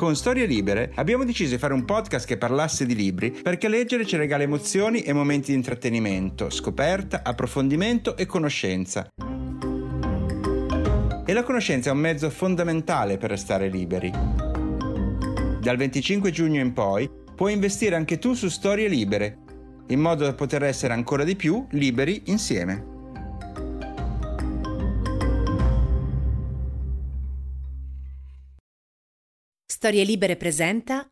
Con 0.00 0.16
Storie 0.16 0.46
Libere 0.46 0.92
abbiamo 0.94 1.26
deciso 1.26 1.50
di 1.50 1.58
fare 1.58 1.74
un 1.74 1.84
podcast 1.84 2.26
che 2.26 2.38
parlasse 2.38 2.86
di 2.86 2.94
libri 2.94 3.32
perché 3.32 3.68
leggere 3.68 4.06
ci 4.06 4.16
regala 4.16 4.44
emozioni 4.44 5.02
e 5.02 5.12
momenti 5.12 5.50
di 5.50 5.58
intrattenimento, 5.58 6.48
scoperta, 6.48 7.20
approfondimento 7.22 8.16
e 8.16 8.24
conoscenza. 8.24 9.10
E 11.26 11.32
la 11.34 11.42
conoscenza 11.42 11.90
è 11.90 11.92
un 11.92 11.98
mezzo 11.98 12.30
fondamentale 12.30 13.18
per 13.18 13.28
restare 13.28 13.68
liberi. 13.68 14.10
Dal 15.60 15.76
25 15.76 16.30
giugno 16.30 16.62
in 16.62 16.72
poi 16.72 17.06
puoi 17.36 17.52
investire 17.52 17.94
anche 17.94 18.18
tu 18.18 18.32
su 18.32 18.48
Storie 18.48 18.88
Libere, 18.88 19.36
in 19.88 20.00
modo 20.00 20.24
da 20.24 20.32
poter 20.32 20.62
essere 20.62 20.94
ancora 20.94 21.24
di 21.24 21.36
più 21.36 21.66
liberi 21.72 22.22
insieme. 22.28 22.89
Storie 29.82 30.04
Libere 30.04 30.36
presenta 30.36 31.08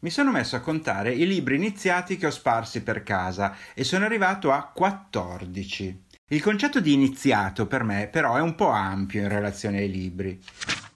Mi 0.00 0.10
sono 0.10 0.32
messo 0.32 0.56
a 0.56 0.60
contare 0.60 1.12
i 1.12 1.24
libri 1.24 1.54
iniziati 1.54 2.16
che 2.16 2.26
ho 2.26 2.30
sparsi 2.30 2.82
per 2.82 3.04
casa 3.04 3.56
e 3.74 3.84
sono 3.84 4.04
arrivato 4.04 4.50
a 4.50 4.72
14. 4.74 6.06
Il 6.30 6.42
concetto 6.42 6.80
di 6.80 6.92
iniziato 6.92 7.68
per 7.68 7.84
me 7.84 8.08
però 8.10 8.34
è 8.34 8.40
un 8.40 8.56
po' 8.56 8.70
ampio 8.70 9.20
in 9.20 9.28
relazione 9.28 9.78
ai 9.78 9.88
libri. 9.88 10.42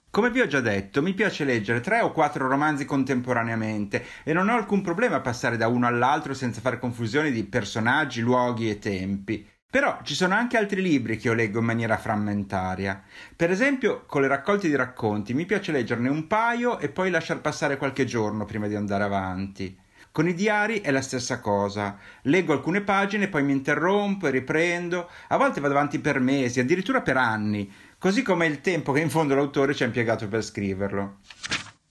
Come 0.09 0.29
vi 0.29 0.41
ho 0.41 0.47
già 0.47 0.59
detto, 0.59 1.01
mi 1.01 1.13
piace 1.13 1.45
leggere 1.45 1.79
tre 1.79 2.01
o 2.01 2.11
quattro 2.11 2.49
romanzi 2.49 2.83
contemporaneamente 2.83 4.03
e 4.25 4.33
non 4.33 4.49
ho 4.49 4.55
alcun 4.55 4.81
problema 4.81 5.15
a 5.15 5.21
passare 5.21 5.55
da 5.55 5.69
uno 5.69 5.87
all'altro 5.87 6.33
senza 6.33 6.59
fare 6.59 6.77
confusione 6.77 7.31
di 7.31 7.45
personaggi, 7.45 8.19
luoghi 8.19 8.69
e 8.69 8.79
tempi. 8.79 9.47
Però 9.69 9.99
ci 10.03 10.15
sono 10.15 10.33
anche 10.33 10.57
altri 10.57 10.81
libri 10.81 11.17
che 11.17 11.27
io 11.27 11.33
leggo 11.33 11.59
in 11.59 11.65
maniera 11.65 11.97
frammentaria. 11.97 13.03
Per 13.35 13.51
esempio, 13.51 14.05
con 14.05 14.21
le 14.21 14.29
raccolte 14.29 14.69
di 14.69 14.75
racconti 14.75 15.33
mi 15.33 15.45
piace 15.45 15.73
leggerne 15.73 16.07
un 16.07 16.25
paio 16.25 16.79
e 16.79 16.87
poi 16.87 17.09
lasciar 17.09 17.41
passare 17.41 17.75
qualche 17.75 18.05
giorno 18.05 18.45
prima 18.45 18.67
di 18.67 18.75
andare 18.75 19.03
avanti. 19.03 19.77
Con 20.09 20.27
i 20.29 20.33
diari 20.33 20.79
è 20.79 20.89
la 20.89 21.01
stessa 21.01 21.41
cosa. 21.41 21.97
Leggo 22.23 22.53
alcune 22.53 22.79
pagine, 22.79 23.27
poi 23.27 23.43
mi 23.43 23.51
interrompo 23.51 24.27
e 24.27 24.31
riprendo. 24.31 25.09
A 25.27 25.35
volte 25.35 25.59
vado 25.59 25.73
avanti 25.73 25.99
per 25.99 26.21
mesi, 26.21 26.61
addirittura 26.61 27.01
per 27.01 27.17
anni, 27.17 27.69
così 27.99 28.21
come 28.21 28.45
il 28.45 28.61
tempo 28.61 28.93
che 28.93 29.01
in 29.01 29.09
fondo 29.09 29.35
l'autore 29.35 29.75
ci 29.75 29.83
ha 29.83 29.87
impiegato 29.87 30.29
per 30.29 30.43
scriverlo. 30.43 31.17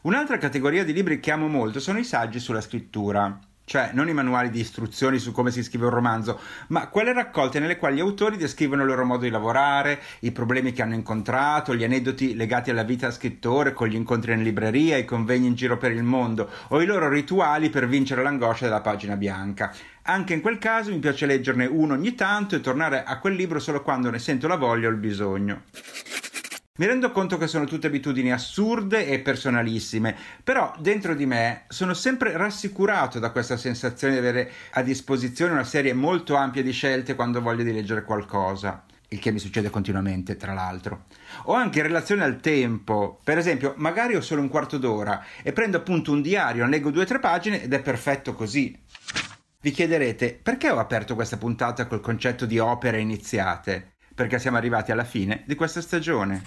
Un'altra 0.02 0.38
categoria 0.38 0.82
di 0.82 0.94
libri 0.94 1.20
che 1.20 1.30
amo 1.30 1.46
molto 1.46 1.78
sono 1.78 1.98
i 1.98 2.04
saggi 2.04 2.40
sulla 2.40 2.62
scrittura 2.62 3.38
cioè 3.66 3.90
non 3.92 4.08
i 4.08 4.14
manuali 4.14 4.48
di 4.48 4.60
istruzioni 4.60 5.18
su 5.18 5.32
come 5.32 5.50
si 5.50 5.62
scrive 5.62 5.86
un 5.86 5.90
romanzo, 5.90 6.38
ma 6.68 6.86
quelle 6.86 7.12
raccolte 7.12 7.58
nelle 7.58 7.76
quali 7.76 7.96
gli 7.96 8.00
autori 8.00 8.36
descrivono 8.36 8.82
il 8.82 8.88
loro 8.88 9.04
modo 9.04 9.24
di 9.24 9.30
lavorare, 9.30 10.00
i 10.20 10.30
problemi 10.30 10.72
che 10.72 10.82
hanno 10.82 10.94
incontrato, 10.94 11.74
gli 11.74 11.82
aneddoti 11.82 12.36
legati 12.36 12.70
alla 12.70 12.84
vita 12.84 13.10
scrittore, 13.10 13.72
con 13.72 13.88
gli 13.88 13.96
incontri 13.96 14.32
in 14.32 14.44
libreria, 14.44 14.96
i 14.96 15.04
convegni 15.04 15.48
in 15.48 15.54
giro 15.54 15.76
per 15.78 15.90
il 15.90 16.04
mondo 16.04 16.48
o 16.68 16.80
i 16.80 16.86
loro 16.86 17.08
rituali 17.08 17.68
per 17.68 17.88
vincere 17.88 18.22
l'angoscia 18.22 18.66
della 18.66 18.80
pagina 18.80 19.16
bianca. 19.16 19.74
Anche 20.02 20.34
in 20.34 20.40
quel 20.40 20.58
caso 20.58 20.92
mi 20.92 21.00
piace 21.00 21.26
leggerne 21.26 21.66
uno 21.66 21.94
ogni 21.94 22.14
tanto 22.14 22.54
e 22.54 22.60
tornare 22.60 23.02
a 23.02 23.18
quel 23.18 23.34
libro 23.34 23.58
solo 23.58 23.82
quando 23.82 24.10
ne 24.10 24.20
sento 24.20 24.46
la 24.46 24.54
voglia 24.54 24.86
o 24.86 24.92
il 24.92 24.96
bisogno. 24.96 25.62
Mi 26.78 26.84
rendo 26.84 27.10
conto 27.10 27.38
che 27.38 27.46
sono 27.46 27.64
tutte 27.64 27.86
abitudini 27.86 28.30
assurde 28.30 29.06
e 29.06 29.20
personalissime, 29.20 30.14
però 30.44 30.74
dentro 30.78 31.14
di 31.14 31.24
me 31.24 31.64
sono 31.68 31.94
sempre 31.94 32.36
rassicurato 32.36 33.18
da 33.18 33.30
questa 33.30 33.56
sensazione 33.56 34.12
di 34.12 34.18
avere 34.18 34.50
a 34.72 34.82
disposizione 34.82 35.52
una 35.52 35.64
serie 35.64 35.94
molto 35.94 36.34
ampia 36.34 36.62
di 36.62 36.72
scelte 36.72 37.14
quando 37.14 37.40
voglio 37.40 37.62
di 37.62 37.72
leggere 37.72 38.04
qualcosa. 38.04 38.84
Il 39.08 39.20
che 39.20 39.30
mi 39.30 39.38
succede 39.38 39.70
continuamente, 39.70 40.36
tra 40.36 40.52
l'altro. 40.52 41.04
O 41.44 41.54
anche 41.54 41.78
in 41.78 41.86
relazione 41.86 42.24
al 42.24 42.40
tempo. 42.40 43.20
Per 43.24 43.38
esempio, 43.38 43.72
magari 43.78 44.14
ho 44.14 44.20
solo 44.20 44.42
un 44.42 44.48
quarto 44.48 44.76
d'ora 44.76 45.24
e 45.42 45.52
prendo 45.52 45.78
appunto 45.78 46.12
un 46.12 46.20
diario, 46.20 46.66
leggo 46.66 46.90
due 46.90 47.04
o 47.04 47.06
tre 47.06 47.20
pagine 47.20 47.62
ed 47.62 47.72
è 47.72 47.80
perfetto 47.80 48.34
così. 48.34 48.78
Vi 49.62 49.70
chiederete 49.70 50.38
perché 50.42 50.70
ho 50.70 50.78
aperto 50.78 51.14
questa 51.14 51.38
puntata 51.38 51.86
col 51.86 52.00
concetto 52.00 52.44
di 52.44 52.58
opere 52.58 53.00
iniziate? 53.00 53.95
Perché 54.16 54.38
siamo 54.38 54.56
arrivati 54.56 54.92
alla 54.92 55.04
fine 55.04 55.42
di 55.44 55.54
questa 55.54 55.82
stagione. 55.82 56.44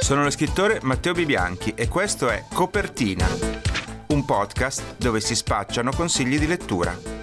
Sono 0.00 0.22
lo 0.22 0.30
scrittore 0.30 0.78
Matteo 0.82 1.12
Bibianchi 1.12 1.74
e 1.76 1.86
questo 1.86 2.30
è 2.30 2.44
Copertina, 2.50 3.26
un 4.06 4.24
podcast 4.24 4.96
dove 4.96 5.20
si 5.20 5.34
spacciano 5.34 5.92
consigli 5.92 6.38
di 6.38 6.46
lettura. 6.46 7.13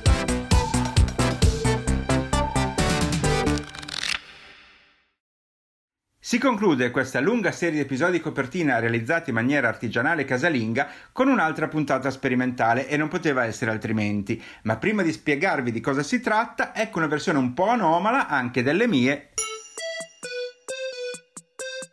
Si 6.31 6.37
conclude 6.37 6.91
questa 6.91 7.19
lunga 7.19 7.51
serie 7.51 7.75
di 7.75 7.79
episodi 7.81 8.21
copertina 8.21 8.79
realizzati 8.79 9.31
in 9.31 9.35
maniera 9.35 9.67
artigianale 9.67 10.23
casalinga 10.23 10.89
con 11.11 11.27
un'altra 11.27 11.67
puntata 11.67 12.09
sperimentale 12.09 12.87
e 12.87 12.95
non 12.95 13.09
poteva 13.09 13.43
essere 13.43 13.69
altrimenti. 13.69 14.41
Ma 14.61 14.77
prima 14.77 15.01
di 15.01 15.11
spiegarvi 15.11 15.73
di 15.73 15.81
cosa 15.81 16.03
si 16.03 16.21
tratta, 16.21 16.73
ecco 16.73 16.99
una 16.99 17.07
versione 17.07 17.37
un 17.37 17.53
po' 17.53 17.67
anomala 17.67 18.29
anche 18.29 18.63
delle 18.63 18.87
mie 18.87 19.31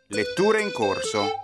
Letture 0.07 0.61
in 0.61 0.71
corso. 0.71 1.43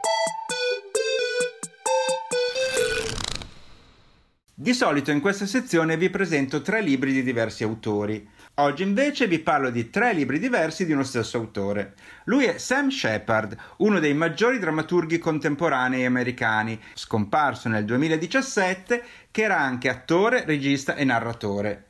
Di 4.53 4.73
solito 4.73 5.11
in 5.11 5.19
questa 5.19 5.45
sezione 5.45 5.97
vi 5.97 6.09
presento 6.09 6.61
tre 6.61 6.81
libri 6.81 7.11
di 7.11 7.23
diversi 7.23 7.65
autori. 7.65 8.25
Oggi 8.57 8.83
invece 8.83 9.27
vi 9.27 9.39
parlo 9.39 9.69
di 9.69 9.89
tre 9.89 10.13
libri 10.13 10.39
diversi 10.39 10.85
di 10.85 10.93
uno 10.93 11.03
stesso 11.03 11.37
autore. 11.37 11.93
Lui 12.23 12.45
è 12.45 12.57
Sam 12.57 12.87
Shepard, 12.87 13.57
uno 13.79 13.99
dei 13.99 14.13
maggiori 14.13 14.59
drammaturghi 14.59 15.17
contemporanei 15.17 16.05
americani, 16.05 16.79
scomparso 16.93 17.67
nel 17.67 17.83
2017, 17.83 19.03
che 19.29 19.41
era 19.41 19.59
anche 19.59 19.89
attore, 19.89 20.45
regista 20.45 20.95
e 20.95 21.03
narratore. 21.03 21.87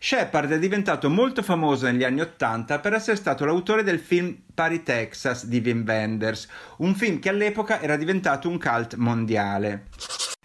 Shepard 0.00 0.50
è 0.50 0.58
diventato 0.58 1.10
molto 1.10 1.42
famoso 1.42 1.86
negli 1.86 2.02
anni 2.02 2.22
Ottanta 2.22 2.80
per 2.80 2.94
essere 2.94 3.16
stato 3.16 3.44
l'autore 3.44 3.84
del 3.84 4.00
film 4.00 4.36
Pari 4.52 4.82
Texas 4.82 5.46
di 5.46 5.60
Wim 5.64 5.84
Wenders, 5.86 6.48
un 6.78 6.96
film 6.96 7.20
che 7.20 7.28
all'epoca 7.28 7.80
era 7.80 7.96
diventato 7.96 8.48
un 8.48 8.58
cult 8.58 8.94
mondiale. 8.94 9.86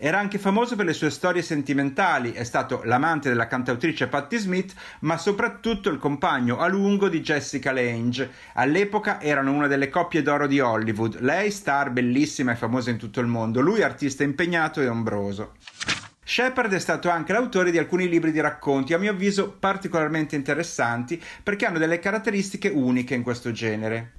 Era 0.05 0.19
anche 0.19 0.37
famoso 0.37 0.75
per 0.75 0.83
le 0.83 0.91
sue 0.91 1.09
storie 1.09 1.41
sentimentali, 1.41 2.33
è 2.33 2.43
stato 2.43 2.81
l'amante 2.83 3.29
della 3.29 3.47
cantautrice 3.47 4.07
Patti 4.07 4.35
Smith, 4.35 4.73
ma 4.99 5.17
soprattutto 5.17 5.89
il 5.89 5.97
compagno 5.97 6.57
a 6.57 6.67
lungo 6.67 7.07
di 7.07 7.21
Jessica 7.21 7.71
Lange. 7.71 8.29
All'epoca 8.55 9.21
erano 9.21 9.53
una 9.53 9.67
delle 9.67 9.87
coppie 9.87 10.21
d'oro 10.21 10.45
di 10.45 10.59
Hollywood, 10.59 11.21
lei 11.21 11.51
star 11.51 11.91
bellissima 11.91 12.51
e 12.51 12.55
famosa 12.55 12.89
in 12.89 12.97
tutto 12.97 13.21
il 13.21 13.27
mondo, 13.27 13.61
lui 13.61 13.81
artista 13.81 14.23
impegnato 14.23 14.81
e 14.81 14.89
ombroso. 14.89 15.53
Shepard 16.21 16.73
è 16.73 16.79
stato 16.79 17.09
anche 17.09 17.31
l'autore 17.31 17.71
di 17.71 17.77
alcuni 17.77 18.09
libri 18.09 18.33
di 18.33 18.41
racconti, 18.41 18.93
a 18.93 18.97
mio 18.97 19.11
avviso 19.11 19.55
particolarmente 19.57 20.35
interessanti 20.35 21.21
perché 21.41 21.65
hanno 21.65 21.79
delle 21.79 21.99
caratteristiche 21.99 22.67
uniche 22.67 23.13
in 23.13 23.23
questo 23.23 23.53
genere. 23.53 24.15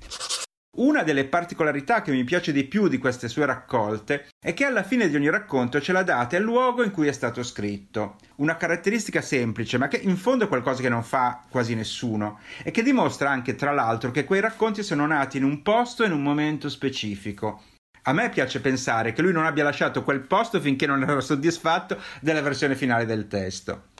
Una 0.76 1.04
delle 1.04 1.26
particolarità 1.26 2.02
che 2.02 2.10
mi 2.10 2.24
piace 2.24 2.50
di 2.50 2.64
più 2.64 2.88
di 2.88 2.98
queste 2.98 3.28
sue 3.28 3.46
raccolte 3.46 4.26
è 4.40 4.54
che 4.54 4.64
alla 4.64 4.82
fine 4.82 5.08
di 5.08 5.14
ogni 5.14 5.30
racconto 5.30 5.78
c'è 5.78 5.92
la 5.92 6.02
data 6.02 6.34
e 6.34 6.40
il 6.40 6.44
luogo 6.44 6.82
in 6.82 6.90
cui 6.90 7.06
è 7.06 7.12
stato 7.12 7.44
scritto. 7.44 8.16
Una 8.36 8.56
caratteristica 8.56 9.20
semplice, 9.20 9.78
ma 9.78 9.86
che 9.86 9.98
in 9.98 10.16
fondo 10.16 10.46
è 10.46 10.48
qualcosa 10.48 10.82
che 10.82 10.88
non 10.88 11.04
fa 11.04 11.44
quasi 11.48 11.76
nessuno 11.76 12.40
e 12.64 12.72
che 12.72 12.82
dimostra 12.82 13.30
anche, 13.30 13.54
tra 13.54 13.70
l'altro, 13.70 14.10
che 14.10 14.24
quei 14.24 14.40
racconti 14.40 14.82
sono 14.82 15.06
nati 15.06 15.36
in 15.36 15.44
un 15.44 15.62
posto 15.62 16.02
e 16.02 16.06
in 16.06 16.12
un 16.12 16.22
momento 16.22 16.68
specifico. 16.68 17.62
A 18.02 18.12
me 18.12 18.28
piace 18.30 18.60
pensare 18.60 19.12
che 19.12 19.22
lui 19.22 19.32
non 19.32 19.46
abbia 19.46 19.62
lasciato 19.62 20.02
quel 20.02 20.22
posto 20.22 20.60
finché 20.60 20.86
non 20.86 21.00
era 21.02 21.20
soddisfatto 21.20 22.00
della 22.20 22.42
versione 22.42 22.74
finale 22.74 23.06
del 23.06 23.28
testo. 23.28 23.90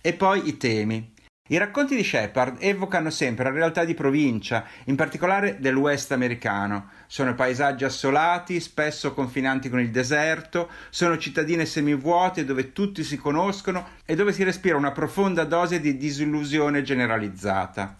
E 0.00 0.14
poi 0.14 0.48
i 0.48 0.56
temi. 0.56 1.12
I 1.50 1.56
racconti 1.56 1.96
di 1.96 2.04
Shepard 2.04 2.58
evocano 2.60 3.08
sempre 3.08 3.44
la 3.44 3.50
realtà 3.50 3.84
di 3.84 3.94
provincia, 3.94 4.66
in 4.84 4.96
particolare 4.96 5.56
del 5.58 5.76
West 5.76 6.12
americano. 6.12 6.90
Sono 7.06 7.34
paesaggi 7.34 7.84
assolati, 7.84 8.60
spesso 8.60 9.14
confinanti 9.14 9.70
con 9.70 9.80
il 9.80 9.90
deserto, 9.90 10.68
sono 10.90 11.16
cittadine 11.16 11.64
semivuote 11.64 12.44
dove 12.44 12.72
tutti 12.72 13.02
si 13.02 13.16
conoscono 13.16 13.88
e 14.04 14.14
dove 14.14 14.34
si 14.34 14.42
respira 14.42 14.76
una 14.76 14.92
profonda 14.92 15.44
dose 15.44 15.80
di 15.80 15.96
disillusione 15.96 16.82
generalizzata. 16.82 17.96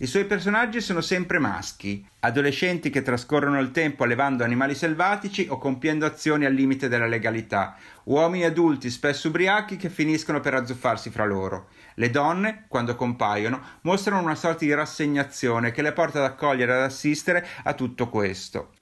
I 0.00 0.06
suoi 0.06 0.26
personaggi 0.26 0.80
sono 0.80 1.00
sempre 1.00 1.40
maschi, 1.40 2.06
adolescenti 2.20 2.88
che 2.88 3.02
trascorrono 3.02 3.58
il 3.58 3.72
tempo 3.72 4.04
allevando 4.04 4.44
animali 4.44 4.76
selvatici 4.76 5.48
o 5.50 5.58
compiendo 5.58 6.06
azioni 6.06 6.44
al 6.44 6.54
limite 6.54 6.86
della 6.86 7.08
legalità, 7.08 7.74
uomini 8.04 8.44
adulti 8.44 8.90
spesso 8.90 9.26
ubriachi 9.26 9.76
che 9.76 9.88
finiscono 9.88 10.38
per 10.38 10.54
azzuffarsi 10.54 11.10
fra 11.10 11.24
loro. 11.24 11.70
Le 11.94 12.10
donne, 12.10 12.66
quando 12.68 12.94
compaiono, 12.94 13.60
mostrano 13.80 14.22
una 14.22 14.36
sorta 14.36 14.64
di 14.64 14.72
rassegnazione 14.72 15.72
che 15.72 15.82
le 15.82 15.92
porta 15.92 16.20
ad 16.20 16.26
accogliere 16.26 16.70
e 16.70 16.76
ad 16.76 16.82
assistere 16.82 17.44
a 17.64 17.72
tutto 17.72 18.08
questo. 18.08 18.74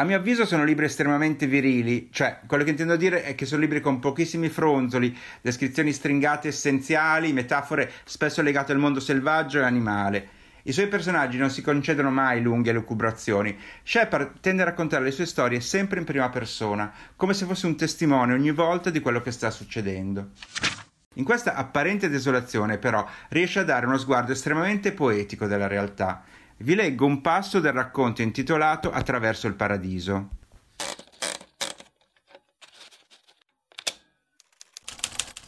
A 0.00 0.04
mio 0.04 0.16
avviso 0.16 0.46
sono 0.46 0.62
libri 0.62 0.84
estremamente 0.84 1.48
virili, 1.48 2.08
cioè 2.12 2.38
quello 2.46 2.62
che 2.62 2.70
intendo 2.70 2.94
dire 2.94 3.24
è 3.24 3.34
che 3.34 3.46
sono 3.46 3.62
libri 3.62 3.80
con 3.80 3.98
pochissimi 3.98 4.48
fronzoli, 4.48 5.16
descrizioni 5.40 5.90
stringate 5.90 6.46
essenziali, 6.46 7.32
metafore 7.32 7.90
spesso 8.04 8.40
legate 8.40 8.70
al 8.70 8.78
mondo 8.78 9.00
selvaggio 9.00 9.58
e 9.58 9.64
animale. 9.64 10.28
I 10.62 10.72
suoi 10.72 10.86
personaggi 10.86 11.36
non 11.36 11.50
si 11.50 11.62
concedono 11.62 12.12
mai 12.12 12.40
lunghe 12.40 12.70
lucubrazioni. 12.70 13.58
Shepard 13.82 14.38
tende 14.38 14.62
a 14.62 14.66
raccontare 14.66 15.02
le 15.02 15.10
sue 15.10 15.26
storie 15.26 15.60
sempre 15.60 15.98
in 15.98 16.04
prima 16.04 16.28
persona, 16.28 16.92
come 17.16 17.34
se 17.34 17.44
fosse 17.44 17.66
un 17.66 17.76
testimone 17.76 18.34
ogni 18.34 18.52
volta 18.52 18.90
di 18.90 19.00
quello 19.00 19.20
che 19.20 19.32
sta 19.32 19.50
succedendo. 19.50 20.28
In 21.14 21.24
questa 21.24 21.54
apparente 21.54 22.08
desolazione, 22.08 22.78
però, 22.78 23.04
riesce 23.30 23.58
a 23.58 23.64
dare 23.64 23.86
uno 23.86 23.98
sguardo 23.98 24.30
estremamente 24.30 24.92
poetico 24.92 25.48
della 25.48 25.66
realtà. 25.66 26.22
Vi 26.60 26.74
leggo 26.74 27.06
un 27.06 27.20
passo 27.20 27.60
del 27.60 27.72
racconto 27.72 28.20
intitolato 28.20 28.90
Attraverso 28.90 29.46
il 29.46 29.54
paradiso. 29.54 30.30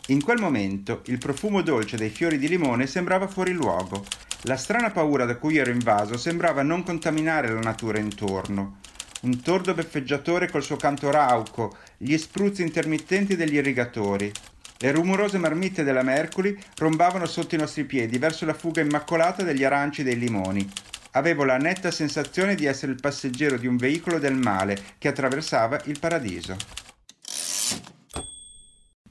In 0.06 0.22
quel 0.22 0.38
momento 0.38 1.02
il 1.06 1.18
profumo 1.18 1.62
dolce 1.62 1.96
dei 1.96 2.10
fiori 2.10 2.38
di 2.38 2.46
limone 2.46 2.86
sembrava 2.86 3.26
fuori 3.26 3.50
luogo. 3.50 4.04
La 4.42 4.56
strana 4.56 4.92
paura 4.92 5.24
da 5.24 5.36
cui 5.36 5.56
ero 5.56 5.70
invaso 5.70 6.16
sembrava 6.16 6.62
non 6.62 6.84
contaminare 6.84 7.52
la 7.52 7.60
natura 7.60 7.98
intorno. 7.98 8.78
Un 9.22 9.42
tordo 9.42 9.74
beffeggiatore 9.74 10.48
col 10.48 10.62
suo 10.62 10.76
canto 10.76 11.10
rauco, 11.10 11.76
gli 11.96 12.16
spruzzi 12.16 12.62
intermittenti 12.62 13.34
degli 13.34 13.56
irrigatori. 13.56 14.30
Le 14.78 14.92
rumorose 14.92 15.38
marmitte 15.38 15.82
della 15.82 16.04
Mercury 16.04 16.56
rombavano 16.76 17.26
sotto 17.26 17.56
i 17.56 17.58
nostri 17.58 17.84
piedi 17.84 18.16
verso 18.18 18.46
la 18.46 18.54
fuga 18.54 18.80
immacolata 18.80 19.42
degli 19.42 19.64
aranci 19.64 20.02
e 20.02 20.04
dei 20.04 20.16
limoni. 20.16 20.66
Avevo 21.12 21.44
la 21.44 21.56
netta 21.56 21.90
sensazione 21.90 22.54
di 22.54 22.66
essere 22.66 22.92
il 22.92 23.00
passeggero 23.00 23.56
di 23.56 23.66
un 23.66 23.76
veicolo 23.76 24.18
del 24.18 24.36
male 24.36 24.78
che 24.98 25.08
attraversava 25.08 25.80
il 25.86 25.98
paradiso. 25.98 26.56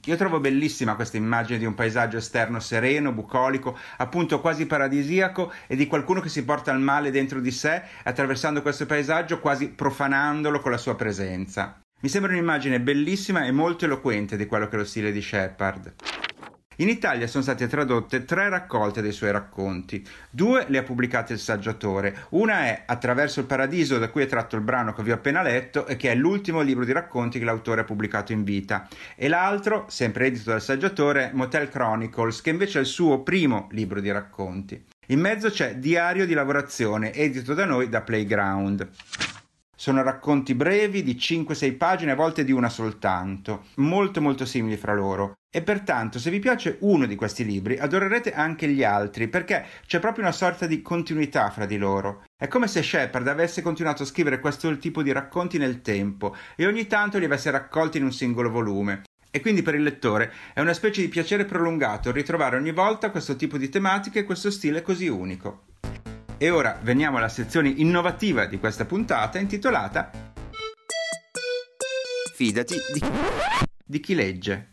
Io 0.06 0.16
trovo 0.16 0.40
bellissima 0.40 0.94
questa 0.94 1.18
immagine 1.18 1.58
di 1.58 1.66
un 1.66 1.74
paesaggio 1.74 2.16
esterno 2.16 2.58
sereno, 2.58 3.12
bucolico, 3.12 3.78
appunto 3.98 4.40
quasi 4.40 4.64
paradisiaco 4.64 5.52
e 5.66 5.76
di 5.76 5.86
qualcuno 5.86 6.20
che 6.20 6.30
si 6.30 6.42
porta 6.42 6.72
il 6.72 6.80
male 6.80 7.10
dentro 7.10 7.38
di 7.38 7.50
sé 7.50 7.82
attraversando 8.02 8.62
questo 8.62 8.86
paesaggio 8.86 9.40
quasi 9.40 9.68
profanandolo 9.68 10.60
con 10.60 10.70
la 10.70 10.78
sua 10.78 10.96
presenza. 10.96 11.78
Mi 12.00 12.08
sembra 12.08 12.32
un'immagine 12.32 12.80
bellissima 12.80 13.44
e 13.44 13.52
molto 13.52 13.84
eloquente 13.84 14.38
di 14.38 14.46
quello 14.46 14.68
che 14.68 14.76
è 14.76 14.78
lo 14.78 14.86
stile 14.86 15.12
di 15.12 15.20
Shepard. 15.20 16.19
In 16.80 16.88
Italia 16.88 17.26
sono 17.26 17.42
state 17.42 17.66
tradotte 17.66 18.24
tre 18.24 18.48
raccolte 18.48 19.02
dei 19.02 19.12
suoi 19.12 19.30
racconti. 19.32 20.02
Due 20.30 20.64
le 20.68 20.78
ha 20.78 20.82
pubblicate 20.82 21.34
il 21.34 21.38
saggiatore. 21.38 22.24
Una 22.30 22.60
è 22.60 22.82
Attraverso 22.86 23.40
il 23.40 23.46
paradiso, 23.46 23.98
da 23.98 24.08
cui 24.08 24.22
è 24.22 24.26
tratto 24.26 24.56
il 24.56 24.62
brano 24.62 24.94
che 24.94 25.02
vi 25.02 25.10
ho 25.10 25.14
appena 25.14 25.42
letto 25.42 25.86
e 25.86 25.96
che 25.96 26.10
è 26.10 26.14
l'ultimo 26.14 26.62
libro 26.62 26.86
di 26.86 26.92
racconti 26.92 27.38
che 27.38 27.44
l'autore 27.44 27.82
ha 27.82 27.84
pubblicato 27.84 28.32
in 28.32 28.44
vita. 28.44 28.88
E 29.14 29.28
l'altro, 29.28 29.84
sempre 29.88 30.26
edito 30.26 30.48
dal 30.48 30.62
saggiatore, 30.62 31.30
Motel 31.34 31.68
Chronicles, 31.68 32.40
che 32.40 32.48
invece 32.48 32.78
è 32.78 32.80
il 32.80 32.86
suo 32.86 33.20
primo 33.20 33.68
libro 33.72 34.00
di 34.00 34.10
racconti. 34.10 34.82
In 35.08 35.20
mezzo 35.20 35.50
c'è 35.50 35.76
Diario 35.76 36.24
di 36.24 36.32
lavorazione, 36.32 37.12
edito 37.12 37.52
da 37.52 37.66
noi 37.66 37.90
da 37.90 38.00
Playground. 38.00 38.88
Sono 39.80 40.02
racconti 40.02 40.54
brevi 40.54 41.02
di 41.02 41.14
5-6 41.14 41.74
pagine, 41.78 42.10
a 42.10 42.14
volte 42.14 42.44
di 42.44 42.52
una 42.52 42.68
soltanto, 42.68 43.64
molto 43.76 44.20
molto 44.20 44.44
simili 44.44 44.76
fra 44.76 44.92
loro. 44.92 45.32
E 45.50 45.62
pertanto, 45.62 46.18
se 46.18 46.28
vi 46.28 46.38
piace 46.38 46.76
uno 46.80 47.06
di 47.06 47.14
questi 47.14 47.46
libri, 47.46 47.78
adorerete 47.78 48.34
anche 48.34 48.68
gli 48.68 48.84
altri, 48.84 49.28
perché 49.28 49.64
c'è 49.86 49.98
proprio 49.98 50.24
una 50.24 50.34
sorta 50.34 50.66
di 50.66 50.82
continuità 50.82 51.48
fra 51.48 51.64
di 51.64 51.78
loro. 51.78 52.24
È 52.36 52.46
come 52.46 52.68
se 52.68 52.82
Shepard 52.82 53.26
avesse 53.26 53.62
continuato 53.62 54.02
a 54.02 54.06
scrivere 54.06 54.38
questo 54.38 54.76
tipo 54.76 55.02
di 55.02 55.12
racconti 55.12 55.56
nel 55.56 55.80
tempo 55.80 56.36
e 56.56 56.66
ogni 56.66 56.86
tanto 56.86 57.16
li 57.16 57.24
avesse 57.24 57.50
raccolti 57.50 57.96
in 57.96 58.04
un 58.04 58.12
singolo 58.12 58.50
volume. 58.50 59.04
E 59.30 59.40
quindi 59.40 59.62
per 59.62 59.76
il 59.76 59.82
lettore 59.82 60.30
è 60.52 60.60
una 60.60 60.74
specie 60.74 61.00
di 61.00 61.08
piacere 61.08 61.46
prolungato 61.46 62.12
ritrovare 62.12 62.58
ogni 62.58 62.72
volta 62.72 63.10
questo 63.10 63.34
tipo 63.34 63.56
di 63.56 63.70
tematiche 63.70 64.18
e 64.18 64.24
questo 64.24 64.50
stile 64.50 64.82
così 64.82 65.08
unico. 65.08 65.68
E 66.42 66.48
ora 66.48 66.78
veniamo 66.80 67.18
alla 67.18 67.28
sezione 67.28 67.68
innovativa 67.68 68.46
di 68.46 68.58
questa 68.58 68.86
puntata 68.86 69.38
intitolata 69.38 70.10
Fidati 72.34 72.76
di, 72.94 73.02
di 73.84 74.00
chi 74.00 74.14
legge. 74.14 74.68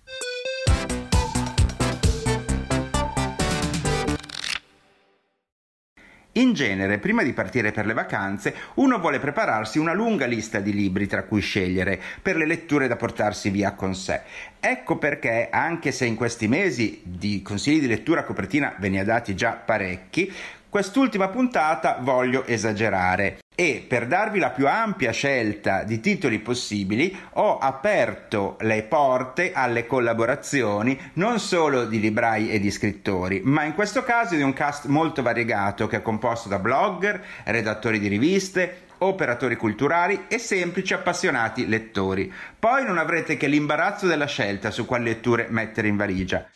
In 6.38 6.54
genere, 6.54 7.00
prima 7.00 7.24
di 7.24 7.34
partire 7.34 7.72
per 7.72 7.88
le 7.88 7.94
vacanze, 7.94 8.54
uno 8.76 9.00
vuole 9.00 9.18
prepararsi 9.18 9.80
una 9.80 9.94
lunga 9.94 10.28
lista 10.28 10.60
di 10.60 10.72
libri 10.72 11.08
tra 11.08 11.24
cui 11.24 11.42
scegliere 11.42 12.00
per 12.22 12.38
le 12.38 12.46
letture 12.46 12.88
da 12.88 12.96
portarsi 12.96 13.50
via 13.50 13.74
con 13.74 13.96
sé. 13.96 14.22
Ecco 14.60 14.98
perché, 15.00 15.50
anche 15.52 15.92
se 15.92 16.06
in 16.06 16.16
questi 16.16 16.48
mesi 16.48 17.02
di 17.04 17.42
consigli 17.42 17.80
di 17.80 17.88
lettura 17.88 18.20
a 18.20 18.24
copertina 18.24 18.76
ve 18.78 18.90
ne 18.90 19.00
ha 19.00 19.04
dati 19.04 19.36
già 19.36 19.54
parecchi, 19.54 20.32
Quest'ultima 20.78 21.30
puntata 21.30 21.98
voglio 22.02 22.46
esagerare 22.46 23.40
e 23.56 23.84
per 23.88 24.06
darvi 24.06 24.38
la 24.38 24.52
più 24.52 24.68
ampia 24.68 25.12
scelta 25.12 25.82
di 25.82 26.00
titoli 26.00 26.38
possibili 26.38 27.18
ho 27.34 27.58
aperto 27.58 28.58
le 28.60 28.84
porte 28.84 29.54
alle 29.54 29.88
collaborazioni 29.88 30.96
non 31.14 31.40
solo 31.40 31.86
di 31.86 32.00
librai 32.00 32.52
e 32.52 32.60
di 32.60 32.70
scrittori, 32.70 33.42
ma 33.44 33.64
in 33.64 33.74
questo 33.74 34.04
caso 34.04 34.36
di 34.36 34.44
un 34.44 34.54
cast 34.54 34.86
molto 34.86 35.24
variegato 35.24 35.88
che 35.88 35.98
è 35.98 36.02
composto 36.04 36.48
da 36.48 36.60
blogger, 36.60 37.26
redattori 37.46 37.98
di 37.98 38.08
riviste, 38.08 38.82
operatori 39.00 39.56
culturali 39.56 40.26
e 40.28 40.38
semplici 40.38 40.94
appassionati 40.94 41.68
lettori. 41.68 42.32
Poi 42.60 42.86
non 42.86 43.00
avrete 43.00 43.36
che 43.36 43.48
l'imbarazzo 43.48 44.06
della 44.06 44.28
scelta 44.28 44.70
su 44.70 44.86
quali 44.86 45.06
letture 45.06 45.48
mettere 45.50 45.88
in 45.88 45.98
valigia. 45.98 46.48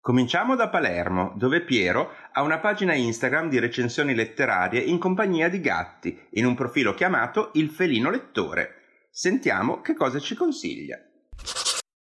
Cominciamo 0.00 0.54
da 0.54 0.68
Palermo, 0.68 1.34
dove 1.36 1.62
Piero 1.62 2.12
ha 2.32 2.42
una 2.42 2.58
pagina 2.58 2.94
Instagram 2.94 3.48
di 3.48 3.58
recensioni 3.58 4.14
letterarie 4.14 4.80
in 4.80 4.98
compagnia 4.98 5.48
di 5.48 5.60
gatti, 5.60 6.18
in 6.30 6.46
un 6.46 6.54
profilo 6.54 6.94
chiamato 6.94 7.50
Il 7.54 7.68
Felino 7.68 8.08
Lettore. 8.08 9.06
Sentiamo 9.10 9.80
che 9.80 9.94
cosa 9.94 10.18
ci 10.18 10.34
consiglia. 10.34 10.98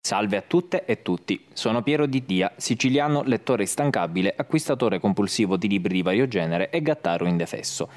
Salve 0.01 0.37
a 0.37 0.43
tutte 0.43 0.85
e 0.87 1.03
tutti, 1.03 1.47
sono 1.53 1.83
Piero 1.83 2.07
Di 2.07 2.25
Dia, 2.25 2.53
siciliano 2.57 3.23
lettore 3.23 3.63
instancabile, 3.63 4.35
acquistatore 4.37 4.99
compulsivo 4.99 5.57
di 5.57 5.69
libri 5.69 5.95
di 5.95 6.03
vario 6.03 6.27
genere 6.27 6.71
e 6.71 6.81
gattaro 6.83 7.27
indefesso. 7.27 7.89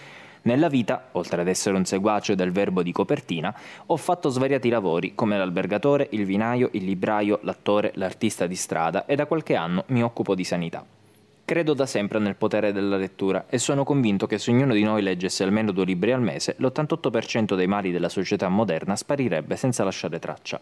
Nella 0.44 0.68
vita, 0.68 1.08
oltre 1.14 1.40
ad 1.40 1.48
essere 1.48 1.78
un 1.78 1.86
seguace 1.86 2.36
del 2.36 2.52
verbo 2.52 2.84
di 2.84 2.92
copertina, 2.92 3.56
ho 3.86 3.96
fatto 3.96 4.28
svariati 4.28 4.68
lavori 4.68 5.16
come 5.16 5.38
l'albergatore, 5.38 6.08
il 6.12 6.26
vinaio, 6.26 6.70
il 6.74 6.84
libraio, 6.84 7.40
l'attore, 7.44 7.92
l'artista 7.96 8.46
di 8.46 8.56
strada 8.56 9.06
e 9.06 9.16
da 9.16 9.26
qualche 9.26 9.56
anno 9.56 9.86
mi 9.88 10.04
occupo 10.04 10.36
di 10.36 10.44
sanità. 10.44 10.86
Credo 11.46 11.74
da 11.74 11.86
sempre 11.86 12.20
nel 12.20 12.36
potere 12.36 12.74
della 12.74 12.98
lettura 12.98 13.46
e 13.48 13.58
sono 13.58 13.84
convinto 13.84 14.28
che 14.28 14.38
se 14.38 14.52
ognuno 14.52 14.74
di 14.74 14.84
noi 14.84 15.02
leggesse 15.02 15.44
almeno 15.44 15.72
due 15.72 15.86
libri 15.86 16.12
al 16.12 16.22
mese, 16.22 16.56
l'88% 16.58 17.56
dei 17.56 17.68
mali 17.68 17.92
della 17.92 18.10
società 18.10 18.50
moderna 18.50 18.96
sparirebbe 18.96 19.56
senza 19.56 19.84
lasciare 19.84 20.20
traccia. 20.20 20.60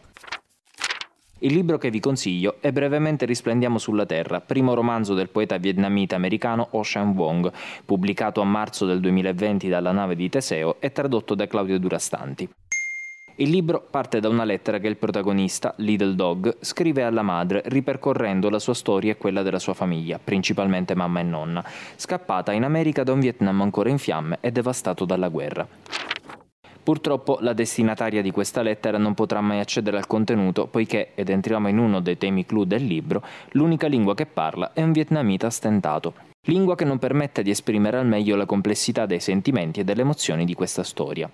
Il 1.44 1.54
libro 1.54 1.80
che 1.80 1.90
vi 1.90 2.00
consiglio 2.00 2.58
è 2.60 2.72
Brevemente 2.72 3.26
risplendiamo 3.26 3.80
sulla 3.80 4.06
Terra, 4.06 4.42
primo 4.42 4.76
romanzo 4.76 5.16
del 5.16 5.30
poeta 5.30 5.58
vietnamita 5.58 6.16
americano 6.16 6.68
Ocean 6.72 7.16
Wong, 7.16 7.52
pubblicato 7.84 8.42
a 8.42 8.46
marzo 8.46 8.86
del 8.86 9.00
2020 9.00 9.68
dalla 9.68 9.92
nave 9.92 10.16
di 10.16 10.30
Teseo 10.30 10.76
e 10.80 10.92
tradotto 10.92 11.34
da 11.34 11.48
Claudio 11.48 11.80
Durastanti. 11.80 12.48
Il 13.36 13.50
libro 13.50 13.84
parte 13.90 14.20
da 14.20 14.30
una 14.30 14.44
lettera 14.44 14.78
che 14.78 14.88
il 14.88 14.98
protagonista, 14.98 15.74
Little 15.78 16.14
Dog, 16.14 16.58
scrive 16.60 17.02
alla 17.02 17.24
madre 17.24 17.64
ripercorrendo 17.66 18.48
la 18.52 18.60
sua 18.60 18.76
storia 18.76 19.14
e 19.14 19.18
quella 19.18 19.42
della 19.42 19.58
sua 19.58 19.74
famiglia, 19.74 20.20
principalmente 20.24 20.94
mamma 20.94 21.22
e 21.22 21.24
nonna, 21.24 21.66
scappata 21.96 22.52
in 22.52 22.64
America 22.64 23.02
da 23.02 23.14
un 23.14 23.20
Vietnam 23.20 23.62
ancora 23.62 23.90
in 23.90 23.98
fiamme 23.98 24.38
e 24.42 24.52
devastato 24.52 25.06
dalla 25.06 25.30
guerra. 25.30 25.68
Purtroppo 26.84 27.38
la 27.42 27.54
destinataria 27.54 28.24
di 28.24 28.32
questa 28.32 28.64
lettera 28.64 28.98
non 28.98 29.14
potrà 29.14 29.40
mai 29.40 29.60
accedere 29.60 29.98
al 29.98 30.08
contenuto 30.08 30.66
poiché, 30.66 31.12
ed 31.14 31.30
entriamo 31.30 31.68
in 31.68 31.78
uno 31.78 32.00
dei 32.00 32.18
temi 32.18 32.46
clou 32.46 32.64
del 32.64 32.84
libro, 32.84 33.24
l'unica 33.52 33.88
lingua 33.88 34.16
che 34.16 34.26
parla 34.26 34.74
è 34.74 34.82
un 34.82 34.92
vietnamita 34.92 35.50
stentato. 35.52 36.14
Lingua 36.46 36.76
che 36.76 36.86
non 36.86 36.98
permette 36.98 37.44
di 37.44 37.52
esprimere 37.52 38.00
al 38.00 38.08
meglio 38.08 38.36
la 38.36 38.48
complessità 38.48 39.06
dei 39.06 39.20
sentimenti 39.20 39.80
e 39.80 39.84
delle 39.84 40.02
emozioni 40.02 40.44
di 40.44 40.56
questa 40.56 40.82
storia. 40.82 41.30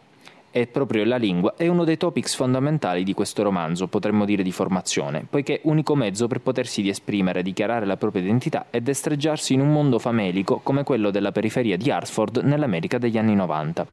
E 0.51 0.67
proprio 0.67 1.05
la 1.05 1.15
lingua 1.15 1.53
è 1.55 1.67
uno 1.67 1.85
dei 1.85 1.95
topics 1.95 2.35
fondamentali 2.35 3.03
di 3.03 3.13
questo 3.13 3.43
romanzo, 3.43 3.87
potremmo 3.87 4.25
dire 4.25 4.43
di 4.43 4.51
formazione, 4.51 5.25
poiché 5.29 5.61
unico 5.63 5.95
mezzo 5.95 6.27
per 6.27 6.41
potersi 6.41 6.81
di 6.81 6.89
esprimere, 6.89 7.41
dichiarare 7.41 7.85
la 7.85 7.95
propria 7.95 8.23
identità 8.23 8.65
e 8.69 8.81
destreggiarsi 8.81 9.53
in 9.53 9.61
un 9.61 9.71
mondo 9.71 9.97
famelico 9.97 10.59
come 10.61 10.83
quello 10.83 11.09
della 11.09 11.31
periferia 11.31 11.77
di 11.77 11.89
Hartford 11.89 12.41
nell'America 12.43 12.97
degli 12.97 13.17
anni 13.17 13.35
90. 13.35 13.87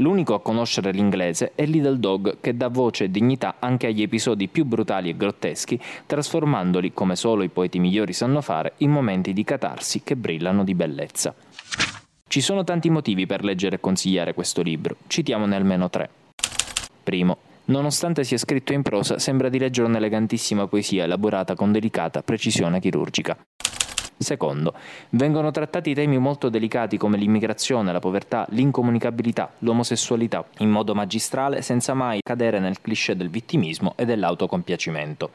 L'unico 0.00 0.34
a 0.34 0.40
conoscere 0.40 0.92
l'inglese 0.92 1.52
è 1.56 1.66
Little 1.66 1.98
Dog 1.98 2.38
che 2.40 2.56
dà 2.56 2.68
voce 2.68 3.04
e 3.04 3.10
dignità 3.10 3.56
anche 3.58 3.88
agli 3.88 4.02
episodi 4.02 4.46
più 4.46 4.64
brutali 4.64 5.08
e 5.08 5.16
grotteschi, 5.16 5.80
trasformandoli, 6.06 6.92
come 6.92 7.16
solo 7.16 7.42
i 7.42 7.48
poeti 7.48 7.80
migliori 7.80 8.12
sanno 8.12 8.40
fare, 8.40 8.74
in 8.78 8.90
momenti 8.90 9.32
di 9.32 9.42
catarsi 9.42 10.02
che 10.04 10.14
brillano 10.14 10.62
di 10.62 10.76
bellezza. 10.76 11.34
Ci 12.28 12.40
sono 12.40 12.62
tanti 12.62 12.90
motivi 12.90 13.26
per 13.26 13.42
leggere 13.42 13.76
e 13.76 13.80
consigliare 13.80 14.34
questo 14.34 14.62
libro, 14.62 14.96
citiamone 15.08 15.56
almeno 15.56 15.90
tre. 15.90 16.08
Primo, 17.02 17.38
nonostante 17.66 18.22
sia 18.22 18.38
scritto 18.38 18.72
in 18.72 18.82
prosa, 18.82 19.18
sembra 19.18 19.48
di 19.48 19.58
leggere 19.58 19.88
un'elegantissima 19.88 20.68
poesia 20.68 21.04
elaborata 21.04 21.56
con 21.56 21.72
delicata 21.72 22.22
precisione 22.22 22.78
chirurgica. 22.78 23.36
Secondo, 24.18 24.74
vengono 25.10 25.52
trattati 25.52 25.94
temi 25.94 26.18
molto 26.18 26.48
delicati 26.48 26.96
come 26.96 27.16
l'immigrazione, 27.16 27.92
la 27.92 28.00
povertà, 28.00 28.46
l'incomunicabilità, 28.50 29.52
l'omosessualità, 29.60 30.44
in 30.58 30.70
modo 30.70 30.92
magistrale 30.92 31.62
senza 31.62 31.94
mai 31.94 32.20
cadere 32.20 32.58
nel 32.58 32.80
cliché 32.80 33.14
del 33.16 33.30
vittimismo 33.30 33.94
e 33.96 34.04
dell'autocompiacimento. 34.04 35.30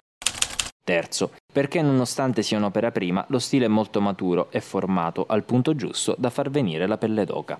Terzo, 0.83 1.31
perché 1.51 1.81
nonostante 1.81 2.43
sia 2.43 2.57
un'opera 2.57 2.91
prima, 2.91 3.23
lo 3.29 3.39
stile 3.39 3.65
è 3.65 3.69
molto 3.69 4.01
maturo 4.01 4.51
e 4.51 4.59
formato 4.59 5.25
al 5.29 5.43
punto 5.43 5.75
giusto 5.75 6.13
da 6.17 6.29
far 6.29 6.49
venire 6.49 6.85
la 6.85 6.97
pelle 6.97 7.23
d'oca. 7.23 7.57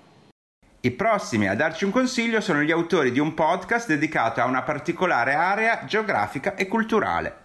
I 0.80 0.90
prossimi 0.90 1.48
a 1.48 1.54
darci 1.54 1.86
un 1.86 1.90
consiglio 1.90 2.42
sono 2.42 2.60
gli 2.60 2.70
autori 2.70 3.10
di 3.10 3.18
un 3.18 3.32
podcast 3.32 3.88
dedicato 3.88 4.42
a 4.42 4.44
una 4.44 4.60
particolare 4.60 5.32
area 5.32 5.86
geografica 5.86 6.54
e 6.54 6.68
culturale. 6.68 7.36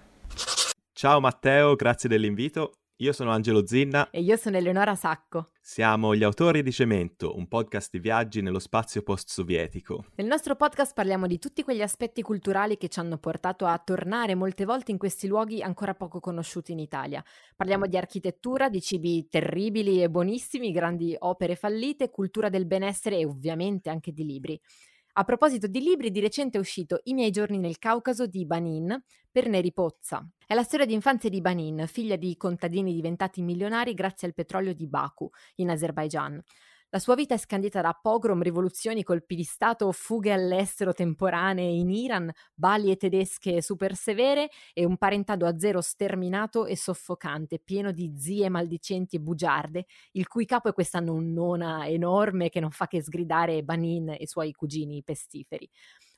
Ciao 0.92 1.22
Matteo, 1.22 1.76
grazie 1.76 2.10
dell'invito. 2.10 2.74
Io 3.02 3.14
sono 3.14 3.32
Angelo 3.32 3.66
Zinna. 3.66 4.10
E 4.10 4.20
io 4.20 4.36
sono 4.36 4.58
Eleonora 4.58 4.94
Sacco. 4.94 5.52
Siamo 5.62 6.14
gli 6.14 6.24
autori 6.24 6.62
di 6.62 6.72
Cemento, 6.74 7.34
un 7.38 7.48
podcast 7.48 7.92
di 7.92 8.00
viaggi 8.00 8.42
nello 8.42 8.60
spazio 8.60 9.04
post-sovietico. 9.04 10.08
Nel 10.16 10.28
nostro 10.28 10.58
podcast 10.58 10.94
parliamo 10.94 11.26
di 11.26 11.40
tutti 11.40 11.64
quegli 11.64 11.82
aspetti 11.82 12.22
culturali 12.22 12.76
che 12.76 12.90
ci 12.90 13.00
hanno 13.00 13.18
portato 13.18 13.66
a 13.66 13.78
tornare 13.78 14.36
molte 14.36 14.66
volte 14.66 14.92
in 14.92 14.98
questi 14.98 15.28
luoghi 15.28 15.62
ancora 15.62 15.94
poco 15.94 16.20
conosciuti 16.20 16.74
in 16.74 16.80
Italia. 16.80 17.24
Parliamo 17.56 17.88
di 17.88 17.96
architettura, 17.96 18.68
di 18.68 18.82
cibi 18.82 19.30
terribili 19.30 20.04
e 20.04 20.10
buonissimi, 20.10 20.74
grandi 20.74 21.16
opere 21.20 21.56
fallite, 21.56 22.10
cultura 22.10 22.50
del 22.50 22.66
benessere 22.66 23.18
e 23.18 23.26
ovviamente 23.26 23.90
anche 23.90 24.12
di 24.12 24.26
libri. 24.26 24.60
A 25.20 25.26
proposito 25.26 25.68
di 25.68 25.82
libri, 25.82 26.12
di 26.12 26.22
recente 26.22 26.58
è 26.58 26.62
uscito 26.62 27.02
I 27.04 27.14
miei 27.14 27.30
giorni 27.30 27.58
nel 27.58 27.78
Caucaso 27.78 28.26
di 28.26 28.46
Banin 28.46 28.98
per 29.30 29.50
Neri 29.50 29.74
Pozza. 29.74 30.26
È 30.48 30.54
la 30.54 30.64
storia 30.64 30.86
di 30.86 30.94
infanzia 30.94 31.30
di 31.30 31.42
Banin, 31.42 31.84
figlia 31.88 32.16
di 32.16 32.38
contadini 32.38 32.94
diventati 32.94 33.42
milionari 33.42 33.94
grazie 33.94 34.30
al 34.30 34.34
petrolio 34.34 34.74
di 34.74 34.88
Baku, 34.88 35.30
in 35.56 35.72
Azerbaijan. 35.72 36.42
La 36.92 36.98
sua 36.98 37.14
vita 37.14 37.36
è 37.36 37.38
scandita 37.38 37.82
da 37.82 37.94
pogrom, 37.94 38.42
rivoluzioni, 38.42 39.04
colpi 39.04 39.36
di 39.36 39.44
Stato, 39.44 39.92
fughe 39.92 40.32
all'estero 40.32 40.92
temporanee 40.92 41.70
in 41.70 41.92
Iran, 41.92 42.32
balie 42.56 42.96
tedesche 42.98 43.62
super 43.62 43.96
severe 43.96 44.50
e 44.74 44.86
un 44.86 44.98
parentado 44.98 45.46
a 45.46 45.56
zero 45.60 45.82
sterminato 45.82 46.66
e 46.66 46.76
soffocante, 46.76 47.60
pieno 47.60 47.92
di 47.92 48.16
zie 48.18 48.50
maldicenti 48.50 49.18
e 49.18 49.20
bugiarde, 49.20 49.86
il 50.14 50.28
cui 50.28 50.46
capo 50.46 50.68
è 50.70 50.74
questa 50.74 51.00
nonnona 51.00 51.86
enorme 51.88 52.50
che 52.50 52.60
non 52.60 52.72
fa 52.72 52.88
che 52.88 53.04
sgridare 53.04 53.62
Banin 53.64 54.10
e 54.10 54.18
i 54.22 54.28
suoi 54.28 54.52
cugini 54.52 55.04
pestiferi 55.04 55.70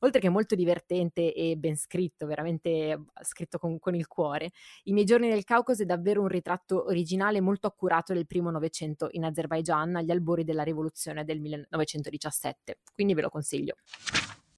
oltre 0.02 0.22
che 0.22 0.30
molto 0.30 0.56
divertente 0.56 1.34
e 1.34 1.56
ben 1.58 1.76
scritto, 1.76 2.26
veramente 2.26 3.06
scritto 3.22 3.58
con, 3.58 3.80
con, 3.80 3.96
il 3.96 4.08
cuore. 4.08 4.52
I 4.84 4.94
miei 4.94 5.06
giorni 5.06 5.28
nel 5.28 5.44
Caucaso 5.44 5.84
è 5.84 5.86
davvero 5.86 6.22
un 6.22 6.28
ritratto 6.28 6.86
originale 6.86 7.42
molto 7.42 7.68
accurato 7.68 8.14
del 8.14 8.28
primo 8.28 8.52
Novecento 8.52 9.08
in 9.12 9.24
Azerbaigian 9.24 9.96
agli 9.96 10.12
albori 10.12 10.44
della 10.44 10.64
rivoluzione 10.64 11.24
del 11.24 11.40
1917, 11.40 12.80
quindi 12.94 13.14
ve 13.14 13.22
lo 13.22 13.30
consiglio. 13.30 13.76